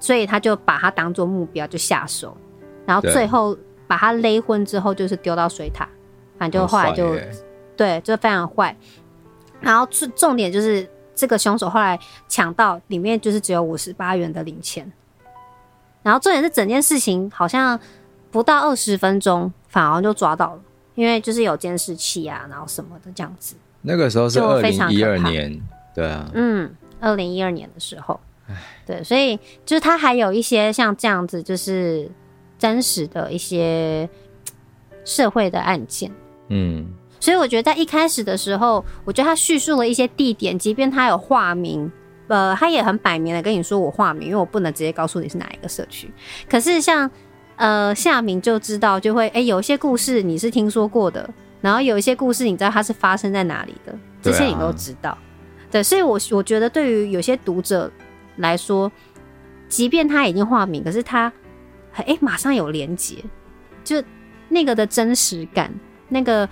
[0.00, 2.36] 所以他就把她当做目标就下手，
[2.84, 3.56] 然后最后
[3.86, 5.88] 把她勒昏之后就是丢到水塔，
[6.36, 7.16] 反正就后来就
[7.76, 8.76] 对，就非常坏。
[9.60, 11.98] 然后重重点就是这个凶手后来
[12.28, 14.92] 抢到里面就是只有五十八元的零钱，
[16.08, 17.78] 然后重点是整件事情好像
[18.30, 20.60] 不到二十分钟，反而就抓到了，
[20.94, 23.54] 因为就是有监视器啊，然后什么的这样子。
[23.82, 25.60] 那个时候是二零一二年，
[25.94, 28.18] 对啊，嗯，二零一二年的时候，
[28.86, 32.10] 对，所以就是他还有一些像这样子，就是
[32.58, 34.08] 真实的一些
[35.04, 36.10] 社会的案件，
[36.48, 36.86] 嗯。
[37.20, 41.90] 所以我觉得在一开始的时候，我觉得他叙述了一些地点，即便他有化名，
[42.28, 46.10] 呃，他也很摆明的跟你说我化名，因为我不能直接告诉你是哪一个社区。
[46.48, 47.10] 可是像
[47.56, 51.28] 呃夏明就知道，就会哎、欸、有一些故事你是听说过的，
[51.60, 55.16] 然后有一些故事你知道它是发生在哪里的，这些你都知道。
[55.70, 57.90] 对，所以我我觉得对于有些读者
[58.36, 58.90] 来说，
[59.68, 61.32] 即便他已经化名，可是他
[61.94, 63.16] 哎、欸、马上有连结，
[63.82, 64.02] 就
[64.48, 65.72] 那个的真实感，
[66.08, 66.48] 那个。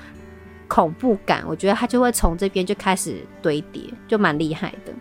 [0.68, 4.92] 恐怖感，我觉得他就会从这边就开始堆叠，就蛮厉害的。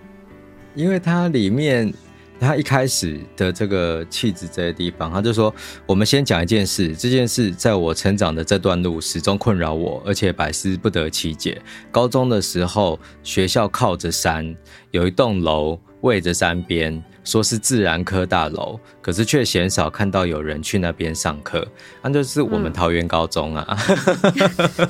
[0.76, 1.92] 因为它里面，
[2.40, 5.54] 他一开始的这个气质这些地方，他就说
[5.88, 11.62] ：“我们先讲一件事，这件事在我成长的这段路始终困扰我，而且百思不得其解。
[11.92, 14.54] 高中的时候，学校靠着山，
[14.92, 21.66] 有一栋楼位着山边，说是自然科大楼，可是却鲜少看到有人去那边上课。
[22.02, 23.78] 那就是我们桃园高中啊。
[23.88, 24.90] 嗯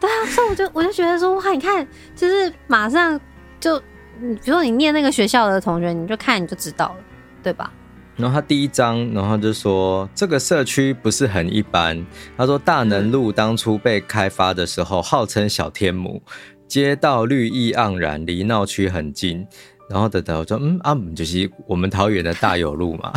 [0.00, 1.86] 对啊，所以我就我就觉得说，哇，你看，
[2.16, 3.20] 就是马上
[3.60, 3.80] 就，
[4.20, 6.96] 比如说你念那个学校的同学，你就看你就知道了，
[7.42, 7.72] 对吧？
[8.16, 12.04] 然后他第一章，然后就说这个社区不是很一般。
[12.36, 16.20] 他说大能路当初被开发的时候，号称小天母，
[16.66, 19.46] 街道绿意盎然，离闹区很近。
[19.88, 23.12] 然后等等，我说嗯啊，就是我们桃园的大有路嘛。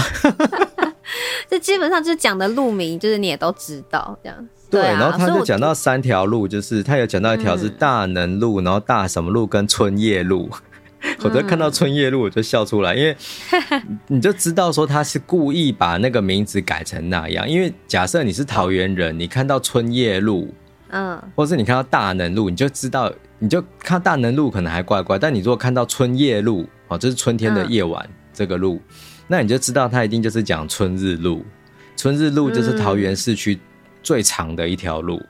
[1.50, 4.48] 这基本上就是讲的路名，就是你也都知道这样。
[4.70, 10.50] 对，然后他就讲到三条路，就是他有讲到一条是大能路，然后大什么路跟春叶路。
[11.24, 13.16] 我都看到春夜路我就笑出来，因为
[14.08, 17.48] 你就知道说他是故意把那个名字改成那样。
[17.50, 20.54] 因为假设你是桃园人，你看到春夜路，
[20.90, 28.82] 嗯，或是你看到大能路，你就知道，你就看大能路可能还怪怪，但你如果看到春夜路，哦，就是春天的夜晚这个路，
[29.28, 31.46] 那你就知道他一定就是讲春日路。
[31.98, 33.60] 春日路就是桃园市区。
[34.04, 35.22] 最长的一条路，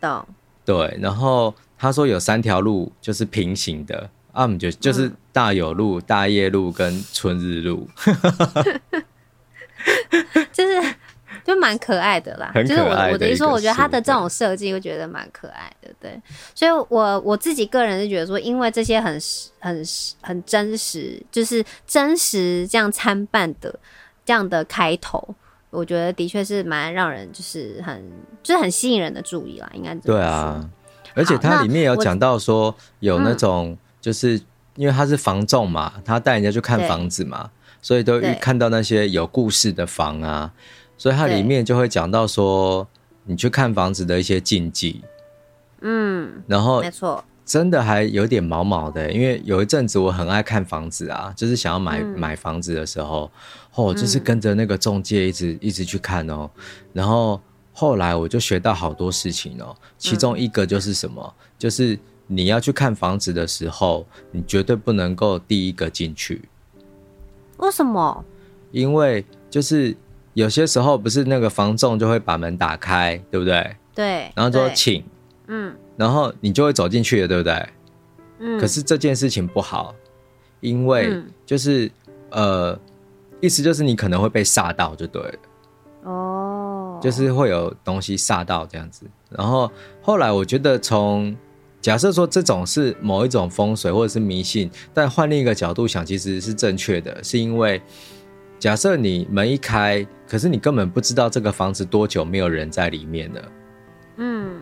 [0.00, 0.24] 懂？
[0.64, 7.88] 对，然后他说有三条路就是平行的，啊，我们就就是大有路、嗯、大业路跟春日路，
[10.52, 10.94] 就是
[11.44, 12.50] 就蛮可爱的啦。
[12.52, 16.20] 很可爱的，就是我我的意思说，我觉得它的这种设计，我觉得蛮可爱的，对。
[16.52, 19.20] 所以我我自己个人是觉得说，因为这些很
[19.60, 19.84] 很
[20.20, 23.78] 很真实，就是真实这样参半的
[24.24, 25.34] 这样的开头。
[25.70, 28.02] 我觉得的确是蛮让人就是很
[28.42, 30.68] 就是很吸引人的注意啦，应该对啊。
[31.14, 34.38] 而且它里面有讲到说有那种就是
[34.76, 37.50] 因为他是房仲嘛，他带人家去看房子嘛，
[37.80, 40.52] 所以都看到那些有故事的房啊，
[40.98, 42.86] 所以它里面就会讲到说
[43.24, 45.00] 你去看房子的一些禁忌。
[45.80, 53.30] 嗯，然后没错，真的还有点毛毛的，因为有一阵子我很爱看房子啊，就是想要买买房子的时候。
[53.76, 56.48] 哦，就是跟着那个中介一直、嗯、一直去看哦，
[56.92, 57.40] 然后
[57.72, 66.42] 后来我就学到好多事情哦，其中一个就是什么，嗯、就是你要去看房子的时候，你绝对不能够第一个进去。
[67.58, 68.24] 为什么？
[68.70, 69.96] 因为就是
[70.32, 73.76] 有些时候不是那个房仲就会把门打开，对不对？
[73.94, 74.32] 对。
[74.34, 75.04] 然后说请，
[75.46, 77.68] 嗯，然后你就会走进去了，对不对？
[78.40, 78.58] 嗯。
[78.58, 79.94] 可是这件事情不好，
[80.60, 81.86] 因为就是、
[82.30, 82.80] 嗯、呃。
[83.40, 85.34] 意思就是你可能会被吓到，就对了。
[86.04, 89.04] 哦，就是会有东西吓到这样子。
[89.28, 89.70] 然后
[90.00, 91.36] 后来我觉得，从
[91.84, 97.78] 假设说这种是某一种风水或者是迷信，但换另一个角度想，其实是正确的，是因为
[98.58, 103.52] 假设你门一开，可是你根本不知道这个房子多久没有人在里面了。
[104.16, 104.58] 嗯，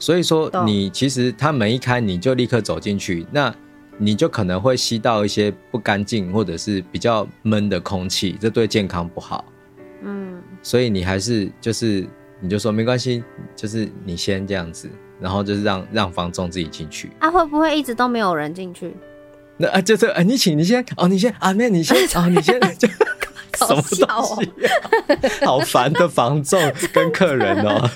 [0.00, 3.54] 所以说你其实它门一开，你就立刻走进去，那。
[3.96, 9.44] 你就可能会吸到一些不干净或者是比较闷的空气，这对健康不好。
[10.02, 12.04] 嗯，所以你还是就是
[12.40, 13.22] 你就说没关系，
[13.54, 14.90] 就是你先这样子，
[15.20, 17.10] 然后就是让让房仲自己进去。
[17.18, 18.94] 啊，会不会一直都没有人进去？
[19.56, 24.16] 那啊，就是啊，你请，你先哦，你先啊，那你先啊，你先就什么东西、啊？
[25.46, 26.60] 好烦的房仲
[26.92, 27.88] 跟客人哦。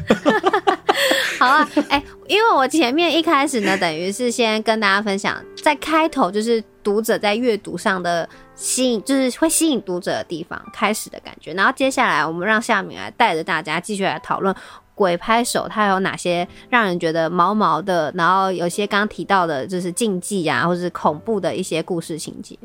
[1.38, 14.54] 好啊，哎、欸，因为我前面一开始呢，等于是先跟大家分享，在开头就是读者在阅读上的吸引，就是会吸引读者的地方开始的感觉，然后接下来我们让夏明来带着大家继续来讨论
[14.98, 22.58] 鬼拍手，它有哪些让人觉得毛毛的，然后有些刚刚提到的就是禁忌啊，或者是恐怖的一些故事情节。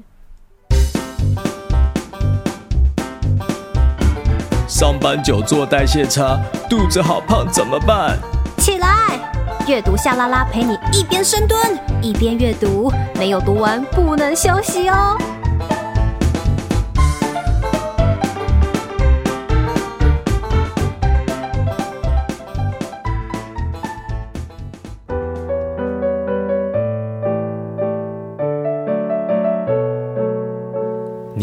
[4.67, 8.17] 上班久坐代谢差，肚子好胖怎么办？
[8.57, 9.19] 起来，
[9.67, 11.61] 阅读夏拉拉陪你一边深蹲
[12.01, 15.15] 一边阅读，没有读完不能休息哦。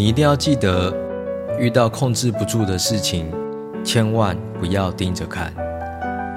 [0.00, 0.90] 你一定要记得，
[1.58, 3.30] 遇到控制不住的事情，
[3.84, 5.52] 千万不要盯着看。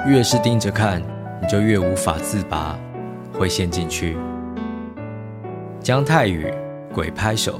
[0.05, 1.01] 越是盯着看，
[1.41, 2.77] 你就越无法自拔，
[3.31, 4.17] 会陷进去。
[5.79, 6.47] 姜泰宇
[6.93, 7.53] 《鬼拍手》，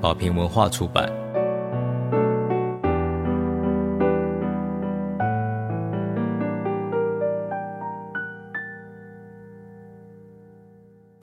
[0.00, 1.06] 宝瓶文化出版。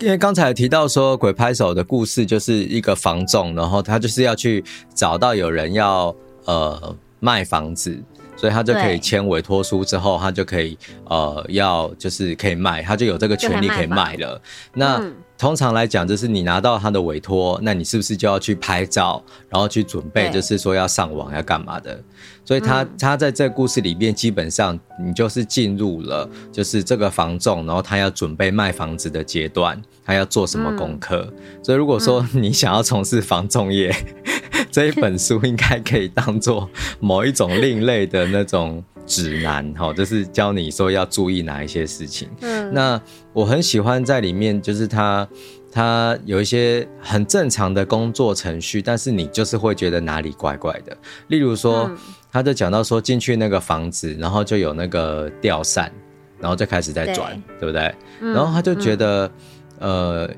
[0.04, 6.14] 因为刚才提到说，《鬼拍手》的故事就是一个房仲，然后他就是要去找到有人要
[6.45, 7.97] 呃卖房子。
[8.36, 14.41] 所以他就可以签委托书，之后他就可以呃，要就是可以卖，他就有这个权利可以卖了。
[14.74, 22.02] 那、嗯、通常来讲，就是你拿到他的委托，那你是不是就要去拍照，然后去准备，就是说要上网要干嘛的？
[22.46, 31.28] 所以他他在这个故事里面，基本上你就是进入了就是这个房仲，然后他要准备卖房子的阶段，他要做什么功课？
[31.30, 33.94] 嗯、所以如果说你想要从事房仲业，
[34.72, 36.70] 这一本书应该可以当做
[37.02, 42.30] 某一种另类的那种指南，哈，就是教你说要注意哪一些事情。
[42.41, 43.01] 嗯，那
[43.34, 45.28] 我很喜欢在里面，就是他
[45.72, 50.95] 他有一些很正常的工作程序，但是你就是会觉得哪里怪怪的。
[51.28, 51.89] 例如说，
[52.32, 55.91] 他就讲到说进去那个房子，然后就有那个吊扇，
[56.39, 58.34] 然后就开始在转，对，对不对？
[58.34, 59.32] 然后他就觉得，
[59.80, 60.30] 呃。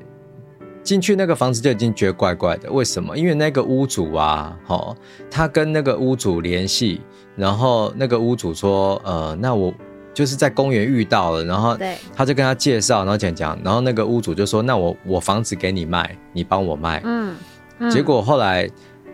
[0.82, 3.18] 进去那个房子就已经觉得怪怪的，为什么？
[3.18, 4.96] 因为那个屋主啊，哦，
[5.28, 7.00] 他跟那个屋主联系，
[7.36, 9.72] 然后那个屋主说，呃，那我
[10.14, 11.76] 就是在公园遇到了，然后
[12.14, 17.36] 他就跟他介绍，然后讲讲，然后那个屋主就说，那我我房子给你卖，你帮我卖，嗯，
[17.78, 18.68] 嗯，结果后来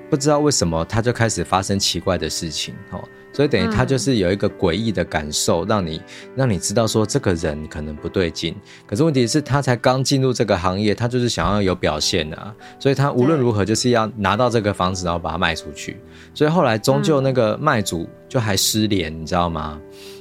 [0.08, 3.00] 不知道为什么他就开始发生奇怪的事情，齁。
[3.32, 6.02] 所以等于他就是有一个诡异的感受，让你
[6.36, 8.54] 让你知道说这个人可能不对劲。
[8.86, 16.00] 可是问题是，他才刚进入这个行业，他就是想要有表现啊，所以他无论如何就是要拿到这个房子，然后把它卖出去。
[16.34, 19.80] 所以后来终究那个卖主就还失联，你知道吗？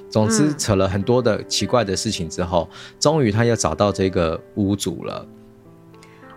[0.09, 5.25] 总之扯了很多的奇怪的事情之后，终于他又找到这个屋主了。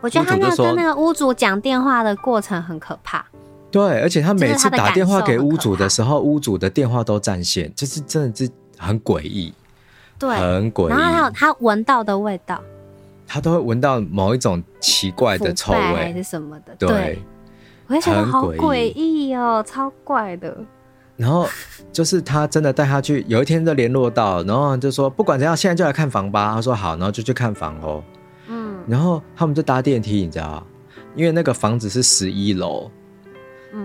[0.00, 3.26] 我觉得他那个跟那个屋主讲电话的过程很可怕。
[3.74, 8.48] 对，而且他每次打电话给屋主的时候，屋主的电话都占线，就是真的是
[8.78, 9.52] 很诡异，
[10.16, 10.90] 对，很诡异。
[10.90, 12.62] 然后还有他闻到的味道，
[13.26, 17.22] 他都会闻到某一种奇怪的臭味还是什么的，对，对
[17.88, 20.56] 我也觉得好诡异哦，超怪的。
[21.16, 21.48] 然后
[21.92, 26.54] 就是他真的带他去，有一天就联络到，然后就说不管怎样，现在就来看房吧。
[26.54, 28.00] 他说好，然后就去看房哦。
[28.46, 30.64] 嗯，然后他们就搭电梯，你知道，
[31.16, 32.88] 因为那个房子是十一楼。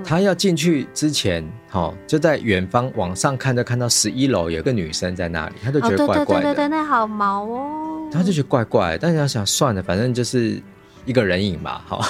[0.03, 6.21] 他要进去之前，好就在远方往上看，就看到十一楼有个女生在那里，他就觉得怪怪的。
[6.21, 8.09] 哦、对对对对，那好毛哦。
[8.11, 10.61] 他就觉得怪怪，但是他想算了，反正就是
[11.05, 12.05] 一个人影嘛，好。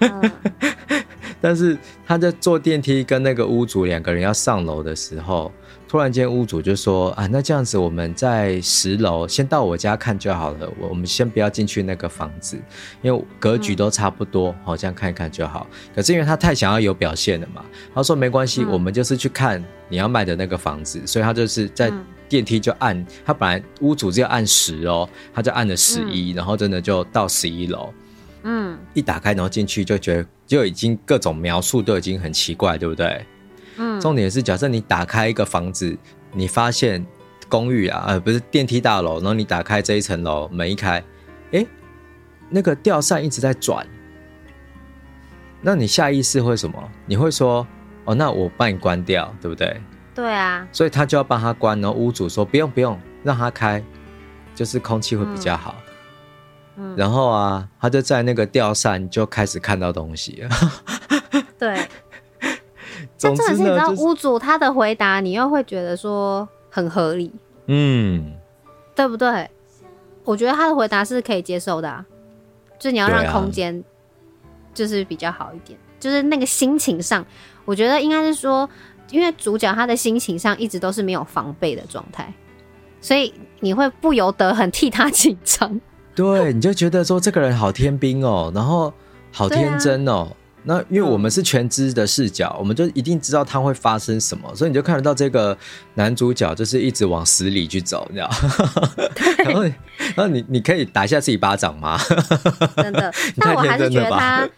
[0.00, 0.32] 嗯、
[1.40, 5.52] 但是他在坐电梯跟那个屋主两个人要上楼的时候。
[5.88, 10.70] 突然间，屋主就说：“啊，那这样子，我们在十楼先到我家看就好了。
[10.78, 12.58] 我我们先不要进去那个房子，
[13.00, 15.66] 因为格局都差不多，好、嗯，这样看一看就好。
[15.96, 17.64] 可是因为他太想要有表现了嘛，
[17.94, 21.00] 他说没关系、嗯，我们就是去看你要卖的那个房子。
[21.06, 21.90] 所以他就是在
[22.28, 27.90] 电梯就按，他本来屋主就要按十哦，他就按了十一、嗯，然后真的就到十一楼。
[28.42, 33.24] 嗯，一打开然后进去就觉得就已经各种描述都已经很奇怪，对不对？”
[33.78, 35.96] 嗯，重点是，假设你打开一个房子，
[36.32, 37.04] 你发现
[37.48, 41.02] 公寓啊，呃，不是电梯大楼，然后你打开这一层楼门一开，
[41.52, 41.66] 哎，
[42.50, 43.86] 那个吊扇一直在转，
[45.62, 46.90] 那你下意识会什么？
[47.06, 47.66] 你会说，
[48.04, 49.80] 哦，那我帮你关掉，对不对？
[50.14, 50.66] 对啊。
[50.72, 53.82] 所以他就要帮他关，然后屋主说不用不用，让他开。
[54.54, 55.76] 就是空气会比较好。
[56.76, 60.50] 嗯，然后啊，他就在那个吊扇就开始看到东西了。
[61.56, 61.86] 对。
[63.18, 67.30] 总之呢，你知道屋主他的回答，你又会觉得说很合理，
[67.66, 68.32] 嗯，
[68.94, 69.50] 对不对？
[70.24, 72.06] 我觉得他的回答是可以接受的啊，
[72.78, 73.82] 就是你要让空间
[74.72, 77.26] 就是比较好一点，就是那个心情上，
[77.64, 78.68] 我觉得应该是说，
[79.10, 82.32] 因为主角他的心情上一直都是没有防备的状态，
[83.00, 85.80] 所以你会不由得很替他紧张，
[86.14, 88.92] 对，你就觉得说这个人好天兵哦，然后
[89.32, 90.28] 好天真哦。
[90.64, 95.56] 那因为我们是全知的视角，我们就一定知道他会发生什么，所以你就看得到这个
[95.94, 98.30] 男主角就是一直往死里去走，你知道？
[99.44, 101.98] 然后，然后你你可以打一下自己巴掌吗？
[102.76, 104.48] 真的， 但我还是觉得他，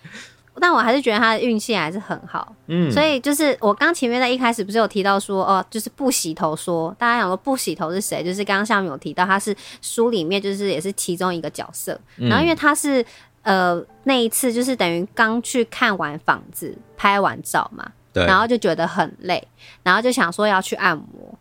[0.61, 2.55] 但我还是觉得他的运气还是很好。
[2.67, 8.25] 嗯，所以就是我刚前面在一开始不是有提到说，哦，就是不洗头说，大家想说不洗头是谁？
[8.25, 13.05] 就是刚刚下面有提到他是书里面就是也是其中一个角色，然后因为他是。
[13.43, 19.47] 呃，那一次就是等于刚去看完房子，拍完照嘛，对，然后就觉得很累，
[19.83, 21.39] 然后就想说要去按摩，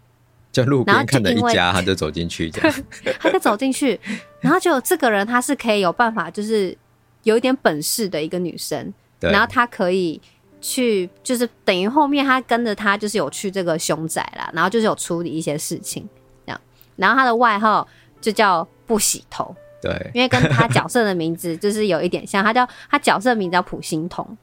[0.52, 2.84] 就路边看到一家，他就走进去，这样，
[3.20, 4.00] 他就走进去，
[4.40, 6.76] 然后就这个人他是可以有办法，就是
[7.24, 10.22] 有一点本事的一个女生，对，然后他可以
[10.62, 16.08] 去，就是等于后面他跟着他就是有去这个凶宅啦，然后就是有处理一些事情，
[16.46, 16.62] 这样，
[16.96, 17.86] 然后他的外号
[18.22, 19.54] 就叫不洗头。
[19.82, 24.38] 对，因为跟他角色的名字就是有一点像，他叫他角色名字叫普星彤，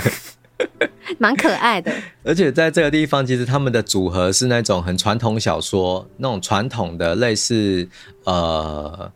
[1.18, 1.90] 蛮可爱的。
[2.22, 7.88] 而且在这个地方，其实他们的组合是那种很传统小说那种传统的类似
[8.24, 9.10] 呃，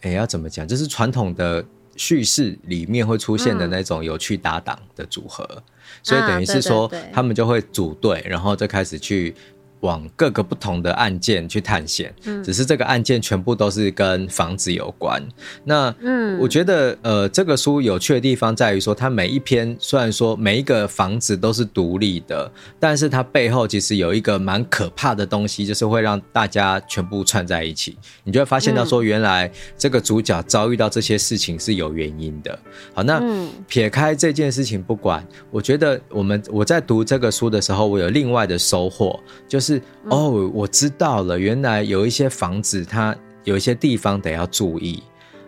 [0.00, 0.66] 哎、欸，要怎么讲？
[0.66, 1.64] 就是传统的
[1.96, 5.62] 叙事里面会出现的那种有趣搭档的组合，嗯、
[6.02, 9.34] 所以等于是说、他们就会组队，然后就开始去。
[9.80, 15.22] 往各个不同的案件去探险，嗯，只是这个案件全部都是跟房子有关。
[15.64, 22.50] 那，嗯，我觉得，呃，这个书有趣的地方在于说，它每一篇虽然说每一个房子都是独立的，
[22.80, 27.96] 但是它背后其实有一个蛮可怕的东西，就是会让大家全部串在一起。
[28.24, 32.58] 你就会发现到说，原来这个主角遭遇到这些事情是有原因的。
[32.94, 33.22] 好，那
[33.68, 39.67] 撇开这件事情不管，我觉得我们我在读这个书的时候，我有另外的收获，就是。
[39.74, 41.38] 是哦，我知道了。
[41.38, 45.02] 原来有一些房子，它有一些地方得要注意。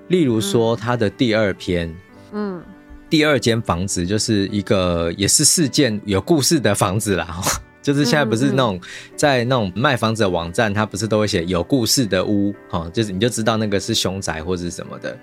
[0.08, 1.94] 例如说，它的第二篇，
[2.32, 2.62] 嗯，
[3.08, 7.40] 第二间房子就是一个也是事件有故事的房子啦。
[7.82, 8.78] 就是现在不是那种
[9.16, 15.18] 在那种卖房子的网站，它不是都会写有故事的屋，哈，就是你就知道那个是凶宅或者是什么的。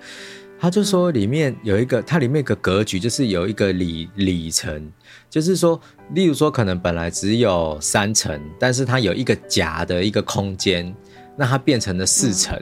[0.59, 4.91] 他就说里面有一个，它里面有个格局，就是有一个里里程，
[5.30, 5.80] 就是说，
[6.11, 10.93] 例如说，可能本来只有三层，但是它有一个夹的一个空间，
[11.36, 12.59] 那它变成了四层。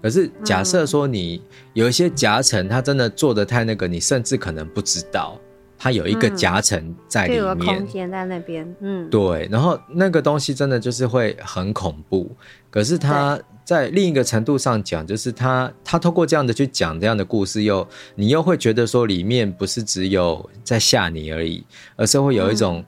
[0.00, 1.42] 可是假设说你
[1.72, 5.38] 有一些夹层，它真的做的太那个，你甚至可能不知道
[5.84, 12.34] 它有一个夹层在里面，有个空间在那边，嗯，对，然后那个东西真的就是会很恐怖。
[12.70, 13.38] 可是它。
[13.64, 21.64] 在另一个程度上讲，就是他他透过这样的去讲这样的故事又，又你又会觉得说里面不是只有在吓你而已，
[21.96, 22.84] 而是会有一种、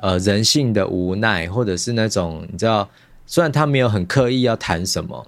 [0.00, 2.88] 嗯、呃人性的无奈，或者是那种你知道，
[3.26, 5.26] 虽然他没有很刻意要谈什么，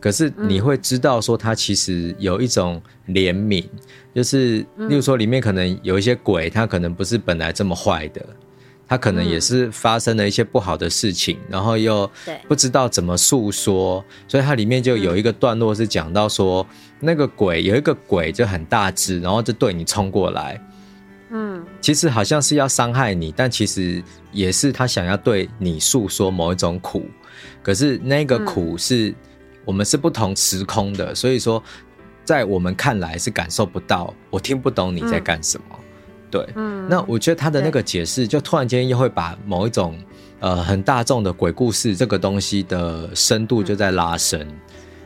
[0.00, 3.64] 可是你会知道说它其实有一种怜悯，
[4.14, 8.24] 就是例如说里面可能有一些鬼，他可能不是本来这么坏的。
[8.90, 12.10] 他可能也是发生了一些不好的事情，嗯、然后又
[12.48, 16.66] 不知道怎么诉说，所以它里面就有一个段落是讲到说，
[16.98, 20.58] 那个鬼有一个鬼就很大只，然后就对你冲过来，
[21.28, 27.04] 嗯，其实好像是要伤害你，但其实也是他想要对你诉说某一种苦，
[27.62, 29.14] 可是那个苦是
[29.68, 31.62] 我们是不同时空的，所以说
[32.24, 35.76] 在我们看来是感受不到，我听不懂你在干什么。
[36.30, 39.98] 对，嗯，那我觉得他的那个解释，就突然间又会把某一种
[40.40, 44.56] 呃很大众的鬼故事这个东西的深度就在拉伸，嗯，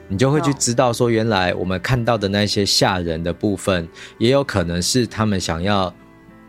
[0.06, 5.92] 你就会去知道说，原来我们看到的那些吓人的部分，也有可能是他们想要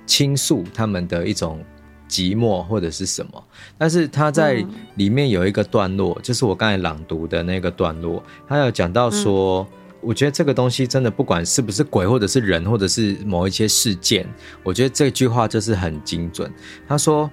[0.05, 1.65] 倾诉他们的一种
[2.09, 3.43] 寂寞或者是什么。
[3.77, 9.67] 但是他在里面有一个段落，就是我刚才朗读的那个段落，他有讲到说。
[9.71, 14.27] 嗯我觉得这个东西真的，不管是不是鬼，或者是人，或者是某一些事件，
[14.61, 16.51] 我觉得这句话就是很精准。
[16.85, 17.31] 他说：“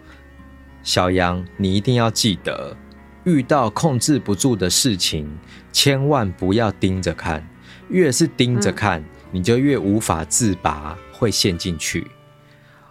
[0.85, 2.77] 小杨，你一定要记得，
[3.25, 5.29] 遇到控制不住的事情，
[5.73, 7.45] 千万不要盯着看，
[7.89, 12.07] 越是盯着看，你就越无法自拔，会陷进去。”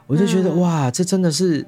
[0.09, 1.65] 我就觉得哇，这真的是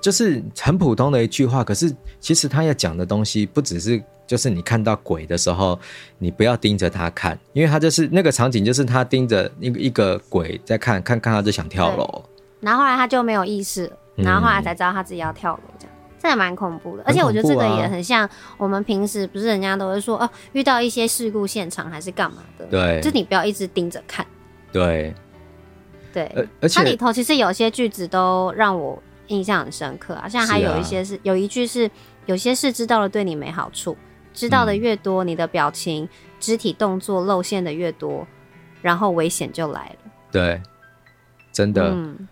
[0.00, 4.00] 就是很普通的一句话，可是其实他要讲的东西不只是。
[4.28, 5.80] 就是你看到鬼的时候，
[6.18, 12.22] 你不要盯着他看，因为他就是那个场景，就是他盯着一个一个鬼在看，看看他就想跳楼，
[12.60, 17.02] 然后后来他就没有意识，然后后来才知道他自己要跳楼，这样、嗯、这也蛮恐怖的。
[17.06, 18.28] 而且我觉得这个也很像
[18.58, 24.26] 我们平时不是人家都会说哦、啊，遇到一些事故现场还是干嘛的，对，就你不要一直盯着看，
[24.70, 25.14] 对，
[26.34, 29.02] 对，而且它里头其实有些句子都让我。
[29.28, 31.90] 印象很深刻啊，像还有一些是，是、啊、有一句是，
[32.24, 33.94] 有些事知道了对你没好处，
[34.32, 36.08] 知道的越多，嗯、你的表情、
[36.40, 38.26] 肢体动作露馅的越多，
[38.80, 40.10] 然后危险就来了。
[40.32, 40.62] 对，
[41.52, 42.26] 真的，嗯，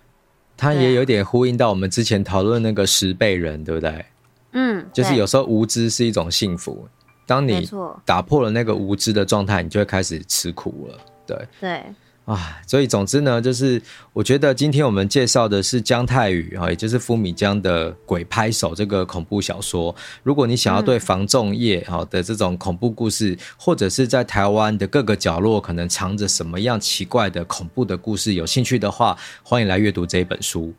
[0.56, 4.06] 它也有点呼应到我们之前讨论那个十倍人，对不对？
[4.52, 6.88] 嗯，就是有时候无知是一种幸福，
[7.26, 7.68] 当你
[8.06, 10.98] 打破了那个无知的状态，你就会开始吃苦了。
[11.26, 11.84] 对，对。
[12.26, 13.80] 啊，所以总之呢，就是
[14.12, 19.94] 我觉得今天我们介绍的是姜泰宇啊，也就是福米江的《鬼拍手》这个恐怖小说。
[20.24, 30.74] 如果你想要对房仲业哈的这种恐怖故事，嗯、或者是在台湾的各个角落可能藏着什么样奇怪的恐怖的故事有兴趣的话，欢迎来阅读这一本书。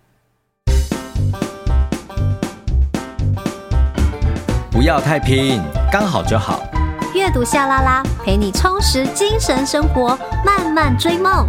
[4.70, 6.77] 不要太拼，刚好就好。
[7.18, 10.16] 阅读夏拉拉，陪你充实精神生活，
[10.46, 11.48] 慢慢追梦。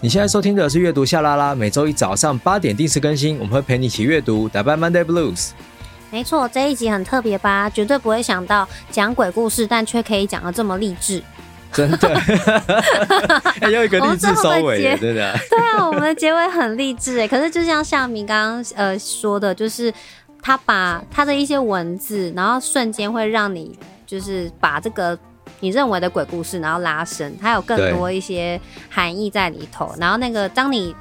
[0.00, 5.50] 你现在收听的是阅读夏拉拉，每周一早上八点定时更新，我们会陪你一起阅读，打败 Monday Blues。
[6.10, 7.70] 没错，这一集很特别吧？
[7.70, 11.22] 绝对不会想到讲鬼故事，但却可以讲得这么励志。
[11.72, 12.14] 真的，
[13.60, 15.34] 还有一个励志收尾，真的。
[15.48, 17.26] 对啊，我们的结尾很励志哎。
[17.26, 19.92] 可是就像夏明刚刚呃说的，就是
[20.42, 25.18] 他把他的一些文字，然后瞬间会让你就是把这个
[25.60, 28.60] 你认为的鬼故事，然后拉伸，还有更多一些
[28.90, 29.94] 含义在里头。
[29.98, 30.94] 然后那个当你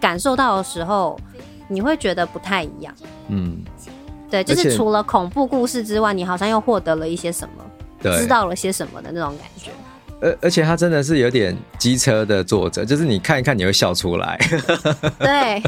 [0.00, 1.18] 感受到的时候，
[1.68, 2.94] 你会觉得不太一样。
[3.28, 3.62] 嗯，
[4.30, 7.64] 对，就是除了恐怖故事之外，你好像又获得了一些什么，
[8.18, 9.70] 知道了些什么的那种感觉。
[10.20, 14.38] 而而且他真的是有点机车的作者，就是你看一看你会笑出来。
[15.18, 15.62] 对，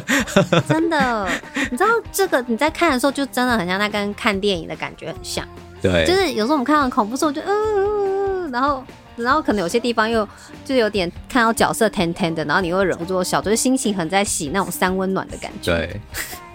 [0.68, 1.28] 真的，
[1.70, 5.46] 你知道这个你在看的时候就真的很像在跟看电影的感觉很像。
[5.80, 8.84] 对，就是有时候我们看到恐怖时候就嗯、呃，然后
[9.22, 10.26] 然后可能有些地方又
[10.64, 15.72] 就有点看到角色甜甜的，然后你又忍不住笑，就是心情很在洗那种三温暖的感觉。
[15.72, 16.00] 对，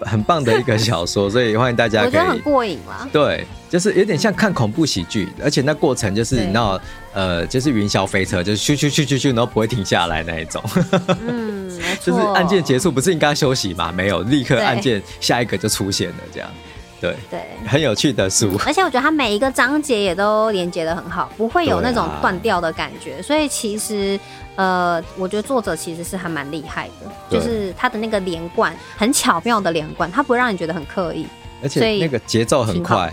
[0.06, 2.08] 很棒的一个小说，所以欢迎大家可以。
[2.08, 3.08] 我觉得很过瘾嘛。
[3.12, 3.46] 对。
[3.68, 6.80] 就是有点像看恐怖喜剧，而且那过程就是你知道，
[7.12, 10.64] 呃，就是云霄飞车，就是咻咻咻咻咻，然后不会停下来那一种。
[11.26, 11.70] 嗯，
[12.02, 13.92] 就是案件结束，不是应该休息吗？
[13.92, 16.48] 没有，立刻案件下一个就出现了，这样。
[17.00, 18.58] 对对，很有趣的书。
[18.66, 23.22] 而且我觉得它每一个章节也都连接的很好，不会有那种断掉的感觉。
[23.22, 24.18] 所以其实，
[24.56, 31.26] 呃，我觉得作者其实是还蛮厉害的，就是他的那个连贯很巧妙的连贯，他不会让你觉得很刻意，
[31.62, 33.12] 而且那个节奏很快。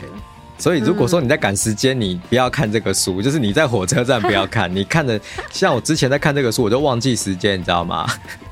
[0.57, 3.23] 所以，如果说你在赶时间，你不要看这个书，嗯。
[3.23, 5.19] 就是你在火车站不要看，你看的
[5.51, 8.09] 像我之前在看这个书，我就忘记时间，你知道吗？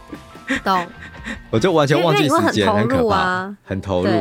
[0.65, 0.85] 懂。
[1.51, 4.11] 我就完全忘记时间，很，可怕，很投入。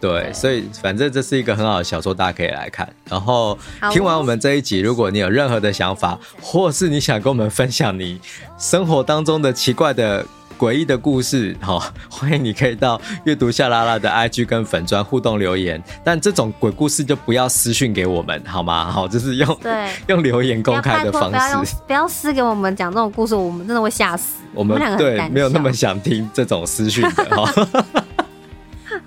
[0.00, 2.88] 对，所以反正这是一个很好的小说，大家可以来看。
[3.04, 3.58] 然后
[3.92, 8.20] 听完我们这一集，如果你有任何的想法，或是你想跟我们分享你
[8.58, 10.24] 生活当中的奇怪的。
[10.60, 18.92] 诡异的故事，好， 欢迎你可以到阅读夏拉拉的 IG 跟粉砖互动留言，但这种鬼故事就不要私讯给我们，好吗？
[18.92, 24.42] 好，就是用对 用留言公开的方式，不要，不要私给我们讲这种故事，我们真的会吓死。
[24.52, 27.46] 我们，我们两个对没有那么想听这种私讯的哈，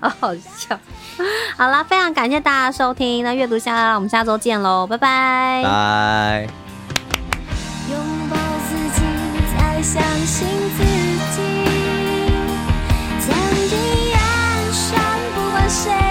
[0.00, 0.76] 好好笑。
[1.56, 6.48] 好啦，非常感谢大家收听，那阅读夏拉拉，我们下周见喽，拜拜，拜。
[7.90, 7.96] 拥
[8.28, 8.36] 抱
[8.68, 9.02] 自己，
[9.56, 10.48] 再相信
[15.74, 16.03] say